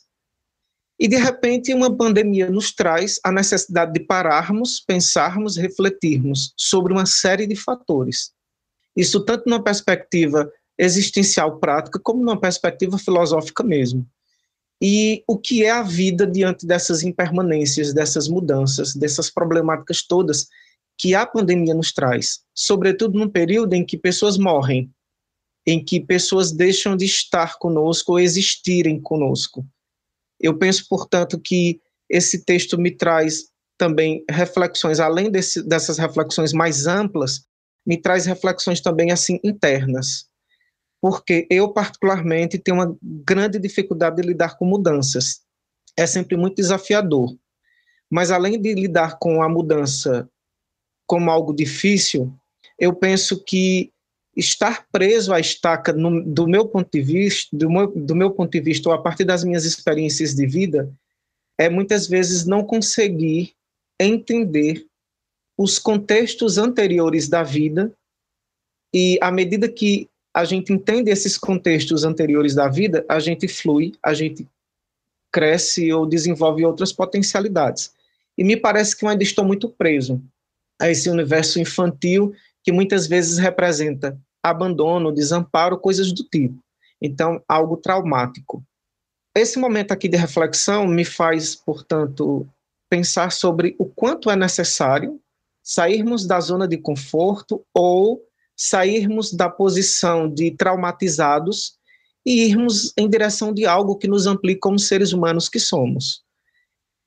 E 1.00 1.08
de 1.08 1.16
repente 1.16 1.74
uma 1.74 1.96
pandemia 1.96 2.50
nos 2.50 2.74
traz 2.74 3.20
a 3.24 3.32
necessidade 3.32 3.94
de 3.94 4.00
pararmos, 4.00 4.80
pensarmos, 4.80 5.56
refletirmos 5.56 6.54
sobre 6.58 6.94
uma 6.94 7.06
série 7.06 7.46
de 7.46 7.56
fatores. 7.56 8.32
Isso 8.96 9.24
tanto 9.24 9.48
numa 9.48 9.64
perspectiva 9.64 10.52
existencial 10.78 11.60
prática 11.60 12.00
como 12.00 12.24
numa 12.24 12.40
perspectiva 12.40 12.98
filosófica 12.98 13.64
mesmo. 13.64 14.08
E 14.82 15.24
o 15.28 15.38
que 15.38 15.64
é 15.64 15.72
a 15.72 15.82
vida 15.82 16.28
diante 16.28 16.66
dessas 16.66 17.02
impermanências, 17.04 17.94
dessas 17.94 18.28
mudanças, 18.28 18.94
dessas 18.94 19.30
problemáticas 19.30 20.04
todas 20.04 20.48
que 20.98 21.16
a 21.16 21.26
pandemia 21.26 21.74
nos 21.74 21.92
traz, 21.92 22.42
sobretudo 22.54 23.18
num 23.18 23.30
período 23.30 23.74
em 23.74 23.86
que 23.86 23.98
pessoas 23.98 24.38
morrem, 24.38 24.92
em 25.66 25.84
que 25.84 26.00
pessoas 26.00 26.52
deixam 26.52 26.96
de 26.96 27.06
estar 27.06 27.58
conosco 27.60 28.14
ou 28.14 28.20
existirem 28.20 29.00
conosco. 29.02 29.66
Eu 30.40 30.58
penso, 30.58 30.86
portanto, 30.88 31.40
que 31.40 31.80
esse 32.10 32.44
texto 32.46 32.78
me 32.78 32.92
traz 32.92 33.50
também 33.78 34.24
reflexões, 34.30 35.00
além 35.00 35.30
desse, 35.30 35.62
dessas 35.62 35.98
reflexões 35.98 36.54
mais 36.54 36.88
amplas, 36.88 37.46
me 37.86 37.98
traz 37.98 38.26
reflexões 38.26 38.82
também 38.82 39.12
assim 39.12 39.40
internas, 39.44 40.28
porque 41.02 41.48
eu 41.50 41.72
particularmente 41.72 42.58
tenho 42.58 42.78
uma 42.78 42.98
grande 43.02 43.60
dificuldade 43.60 44.18
de 44.18 44.28
lidar 44.28 44.58
com 44.58 44.66
mudanças. 44.66 45.42
É 45.96 46.06
sempre 46.06 46.36
muito 46.36 46.56
desafiador. 46.56 47.36
Mas 48.10 48.32
além 48.32 48.60
de 48.60 48.74
lidar 48.74 49.18
com 49.20 49.42
a 49.42 49.50
mudança 49.50 50.30
como 51.06 51.30
algo 51.30 51.54
difícil, 51.54 52.34
eu 52.80 52.94
penso 52.94 53.44
que 53.44 53.92
estar 54.36 54.86
preso 54.92 55.34
à 55.34 55.40
estaca, 55.40 55.92
no, 55.92 56.24
do 56.24 56.48
meu 56.48 56.68
ponto 56.68 56.90
de 56.92 57.02
vista, 57.02 57.56
do 57.56 57.70
meu, 57.70 57.88
do 57.88 58.16
meu 58.16 58.32
ponto 58.32 58.52
de 58.52 58.62
vista, 58.62 58.90
ou 58.90 58.96
a 58.96 59.02
partir 59.02 59.24
das 59.24 59.44
minhas 59.44 59.66
experiências 59.66 60.36
de 60.36 60.46
vida, 60.46 60.92
é 61.58 61.70
muitas 61.70 62.08
vezes 62.08 62.46
não 62.46 62.64
conseguir 62.64 63.54
entender 64.00 64.86
os 65.58 65.80
contextos 65.80 66.60
anteriores 66.60 67.28
da 67.28 67.42
vida 67.42 67.92
e 68.94 69.18
à 69.22 69.32
medida 69.32 69.68
que 69.68 70.08
a 70.38 70.46
gente 70.46 70.72
entende 70.72 71.10
esses 71.10 71.36
contextos 71.36 72.04
anteriores 72.04 72.54
da 72.54 72.68
vida, 72.68 73.04
a 73.10 73.18
gente 73.20 73.48
flui, 73.48 73.96
a 74.04 74.14
gente 74.14 74.48
cresce 75.32 75.92
ou 75.92 76.06
desenvolve 76.06 76.64
outras 76.64 76.94
potencialidades. 76.94 77.92
E 78.38 78.44
me 78.44 78.56
parece 78.56 78.96
que 78.96 79.04
eu 79.04 79.10
ainda 79.10 79.24
estou 79.24 79.44
muito 79.44 79.68
preso 79.68 80.22
a 80.80 80.92
esse 80.92 81.10
universo 81.10 81.60
infantil 81.60 82.36
que 82.64 82.72
muitas 82.72 83.08
vezes 83.08 83.40
representa 83.40 84.16
abandono, 84.44 85.12
desamparo, 85.12 85.76
coisas 85.76 86.12
do 86.14 86.24
tipo. 86.24 86.60
Então, 87.02 87.42
algo 87.50 87.76
traumático. 87.76 88.64
Esse 89.36 89.58
momento 89.58 89.92
aqui 89.92 90.08
de 90.08 90.18
reflexão 90.18 90.86
me 90.86 91.04
faz, 91.04 91.56
portanto, 91.56 92.48
pensar 92.88 93.32
sobre 93.32 93.76
o 93.80 93.86
quanto 93.88 94.30
é 94.30 94.36
necessário 94.36 95.20
sairmos 95.64 96.28
da 96.28 96.40
zona 96.40 96.68
de 96.68 96.78
conforto 96.78 97.66
ou 97.74 98.27
sairmos 98.58 99.32
da 99.32 99.48
posição 99.48 100.28
de 100.28 100.50
traumatizados 100.52 101.78
e 102.26 102.44
irmos 102.44 102.92
em 102.98 103.08
direção 103.08 103.54
de 103.54 103.68
algo 103.68 103.96
que 103.96 104.08
nos 104.08 104.26
amplie 104.26 104.58
como 104.58 104.80
seres 104.80 105.14
humanos 105.14 105.48
que 105.48 105.60
somos. 105.60 106.24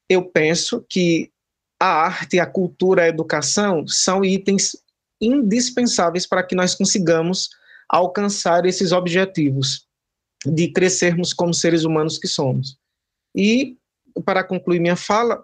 Eu 0.09 0.25
penso 0.25 0.85
que 0.89 1.31
a 1.79 1.87
arte, 1.87 2.39
a 2.39 2.47
cultura, 2.47 3.03
a 3.03 3.09
educação 3.09 3.87
são 3.87 4.25
itens 4.25 4.77
indispensáveis 5.21 6.27
para 6.27 6.43
que 6.43 6.55
nós 6.55 6.75
consigamos 6.75 7.51
alcançar 7.89 8.65
esses 8.65 8.93
objetivos 8.93 9.87
de 10.47 10.69
crescermos 10.69 11.33
como 11.33 11.53
seres 11.53 11.85
humanos 11.85 12.17
que 12.17 12.29
somos. 12.29 12.79
E, 13.35 13.77
para 14.25 14.45
concluir 14.45 14.81
minha 14.81 14.97
fala, 14.97 15.43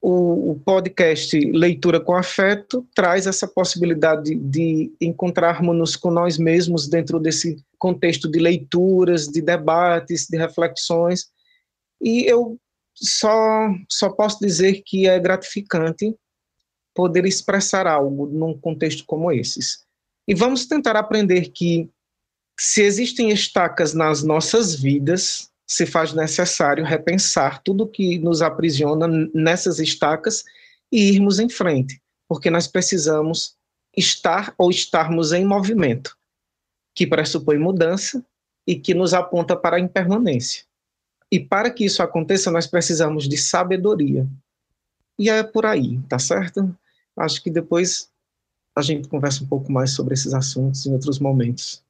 o, 0.00 0.52
o, 0.52 0.60
podcast 0.60 1.38
Leitura 1.38 2.00
com 2.00 2.14
Afeto 2.14 2.86
traz 2.94 3.26
essa 3.26 3.46
possibilidade 3.46 4.34
de, 4.34 4.90
encontrarmos-nos 5.00 5.94
com 5.94 6.10
nós 6.10 6.38
mesmos 6.38 6.88
dentro 6.88 7.20
desse 7.20 7.62
contexto 7.78 8.30
de 8.30 8.38
leituras, 8.38 9.28
de 9.28 9.42
debates, 9.42 10.26
de 10.26 10.38
reflexões. 10.38 11.26
E 12.00 12.24
eu 12.24 12.58
só, 12.94 13.68
só 13.88 14.10
posso 14.10 14.40
dizer 14.40 14.82
que 14.84 15.06
é 15.06 15.18
gratificante 15.18 16.14
poder 16.94 17.26
expressar 17.26 17.86
algo 17.86 18.26
num 18.26 18.58
contexto 18.58 19.04
como 19.04 19.30
esses. 19.30 19.84
E 20.26 20.34
vamos 20.34 20.66
tentar 20.66 20.96
aprender 20.96 21.50
que 21.50 21.90
se 22.58 22.82
existem 22.82 23.30
estacas 23.30 23.94
nas 23.94 24.22
nossas 24.22 24.74
vidas, 24.74 25.49
se 25.70 25.86
faz 25.86 26.12
necessário 26.12 26.84
repensar 26.84 27.62
tudo 27.62 27.86
que 27.86 28.18
nos 28.18 28.42
aprisiona 28.42 29.06
nessas 29.32 29.78
estacas 29.78 30.44
e 30.90 31.12
irmos 31.12 31.38
em 31.38 31.48
frente, 31.48 32.02
porque 32.28 32.50
nós 32.50 32.66
precisamos 32.66 33.54
estar 33.96 34.52
ou 34.58 34.68
estarmos 34.68 35.32
em 35.32 35.44
movimento, 35.44 36.18
que 36.92 37.06
pressupõe 37.06 37.56
mudança 37.56 38.20
e 38.66 38.74
que 38.74 38.94
nos 38.94 39.14
aponta 39.14 39.54
para 39.54 39.76
a 39.76 39.80
impermanência. 39.80 40.64
E 41.30 41.38
para 41.38 41.70
que 41.70 41.84
isso 41.84 42.02
aconteça, 42.02 42.50
nós 42.50 42.66
precisamos 42.66 43.28
de 43.28 43.38
sabedoria. 43.38 44.26
E 45.16 45.30
é 45.30 45.44
por 45.44 45.66
aí, 45.66 46.00
tá 46.08 46.18
certo? 46.18 46.76
Acho 47.16 47.40
que 47.40 47.48
depois 47.48 48.10
a 48.74 48.82
gente 48.82 49.06
conversa 49.06 49.44
um 49.44 49.46
pouco 49.46 49.70
mais 49.70 49.92
sobre 49.92 50.14
esses 50.14 50.34
assuntos 50.34 50.84
em 50.84 50.92
outros 50.92 51.20
momentos. 51.20 51.80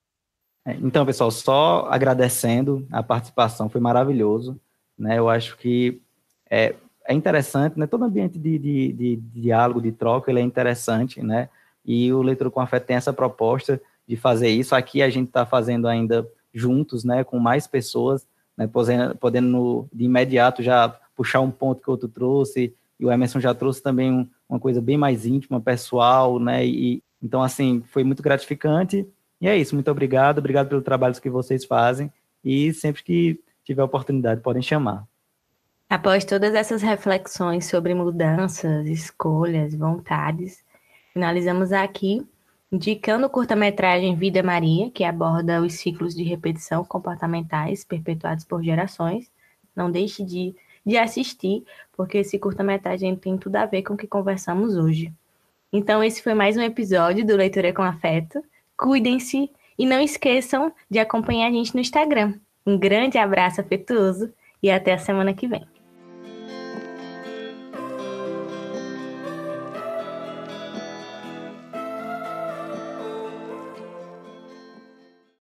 É, 0.71 0.77
então, 0.81 1.05
pessoal, 1.05 1.31
só 1.31 1.89
agradecendo 1.91 2.87
a 2.93 3.03
participação, 3.03 3.69
foi 3.69 3.81
maravilhoso. 3.81 4.59
Né? 4.97 5.19
Eu 5.19 5.29
acho 5.29 5.57
que 5.57 6.01
é, 6.49 6.77
é 7.07 7.15
interessante, 7.15 7.79
né? 7.79 7.87
todo 7.87 8.05
ambiente 8.05 8.39
de, 8.39 8.59
de, 8.59 8.93
de, 8.93 9.17
de, 9.17 9.41
diálogo, 9.41 9.81
de 9.81 9.91
troca, 9.91 10.31
ele 10.31 10.41
é 10.41 10.43
interessante, 10.43 11.23
né? 11.23 11.49
E 11.85 12.13
o 12.13 12.23
Leitura 12.23 12.51
com 12.51 12.61
Afeto 12.61 12.87
tem 12.87 12.97
essa 12.97 13.13
proposta 13.13 13.81
de 14.07 14.17
fazer 14.17 14.49
isso. 14.49 14.75
Aqui 14.75 15.03
a 15.03 15.11
gente 15.11 15.29
está 15.29 15.47
fazendo 15.47 15.89
ainda 15.89 16.29
juntos, 16.53 17.05
né? 17.05 17.25
Com 17.25 17.39
mais 17.39 17.67
pessoas, 17.67 18.27
né? 18.57 18.67
podendo, 18.67 19.17
podendo 19.17 19.89
de 19.93 20.05
imediato 20.05 20.63
já 20.63 20.95
puxar 21.17 21.41
um 21.41 21.51
ponto 21.51 21.83
que 21.83 21.89
o 21.89 21.93
outro 21.93 22.09
trouxe, 22.09 22.75
e 22.99 23.07
o 23.07 23.11
Emerson 23.11 23.41
já 23.41 23.55
trouxe 23.55 23.83
também 23.83 24.13
um, 24.13 24.29
uma 24.49 24.61
coisa 24.61 24.81
bem 24.81 24.97
mais 24.97 25.27
íntima, 25.27 25.61
pessoal, 25.61 26.39
né? 26.39 26.65
E, 26.67 27.03
então, 27.23 27.43
assim, 27.43 27.83
foi 27.91 28.05
muito 28.05 28.23
gratificante 28.23 29.07
e 29.41 29.49
é 29.49 29.57
isso, 29.57 29.75
muito 29.75 29.91
obrigado, 29.91 30.39
obrigado 30.39 30.69
pelo 30.69 30.83
trabalho 30.83 31.21
que 31.21 31.31
vocês 31.31 31.65
fazem 31.65 32.13
e 32.45 32.73
sempre 32.75 33.03
que 33.03 33.41
tiver 33.65 33.83
oportunidade 33.83 34.41
podem 34.41 34.63
chamar. 34.63 35.07
Após 35.89 36.25
todas 36.25 36.55
essas 36.55 36.83
reflexões 36.83 37.67
sobre 37.67 37.95
mudanças, 37.95 38.87
escolhas, 38.87 39.75
vontades, 39.75 40.65
finalizamos 41.13 41.73
aqui 41.73 42.25
indicando 42.73 43.27
o 43.27 43.31
curta-metragem 43.31 44.15
Vida 44.15 44.43
Maria, 44.43 44.91
que 44.91 45.03
aborda 45.03 45.61
os 45.61 45.75
ciclos 45.75 46.15
de 46.15 46.23
repetição 46.23 46.85
comportamentais 46.85 47.85
perpetuados 47.85 48.45
por 48.45 48.63
gerações. 48.63 49.31
Não 49.75 49.91
deixe 49.91 50.25
de, 50.25 50.55
de 50.87 50.97
assistir, 50.97 51.65
porque 51.97 52.19
esse 52.19 52.39
curta-metragem 52.39 53.17
tem 53.17 53.37
tudo 53.37 53.57
a 53.57 53.67
ver 53.67 53.83
com 53.83 53.95
o 53.95 53.97
que 53.97 54.07
conversamos 54.07 54.77
hoje. 54.77 55.13
Então, 55.73 56.03
esse 56.03 56.23
foi 56.23 56.35
mais 56.35 56.57
um 56.57 56.63
episódio 56.63 57.27
do 57.27 57.37
Leitura 57.37 57.73
com 57.73 57.83
Afeto 57.83 58.41
cuidem-se 58.81 59.51
e 59.79 59.85
não 59.85 60.01
esqueçam 60.01 60.73
de 60.91 60.99
acompanhar 60.99 61.49
a 61.49 61.53
gente 61.53 61.75
no 61.75 61.81
Instagram. 61.81 62.35
Um 62.67 62.79
grande 62.79 63.19
abraço 63.19 63.61
afetuoso 63.61 64.33
e 64.63 64.71
até 64.71 64.95
a 64.95 64.99
semana 64.99 65.35
que 65.35 65.47
vem. 65.47 65.67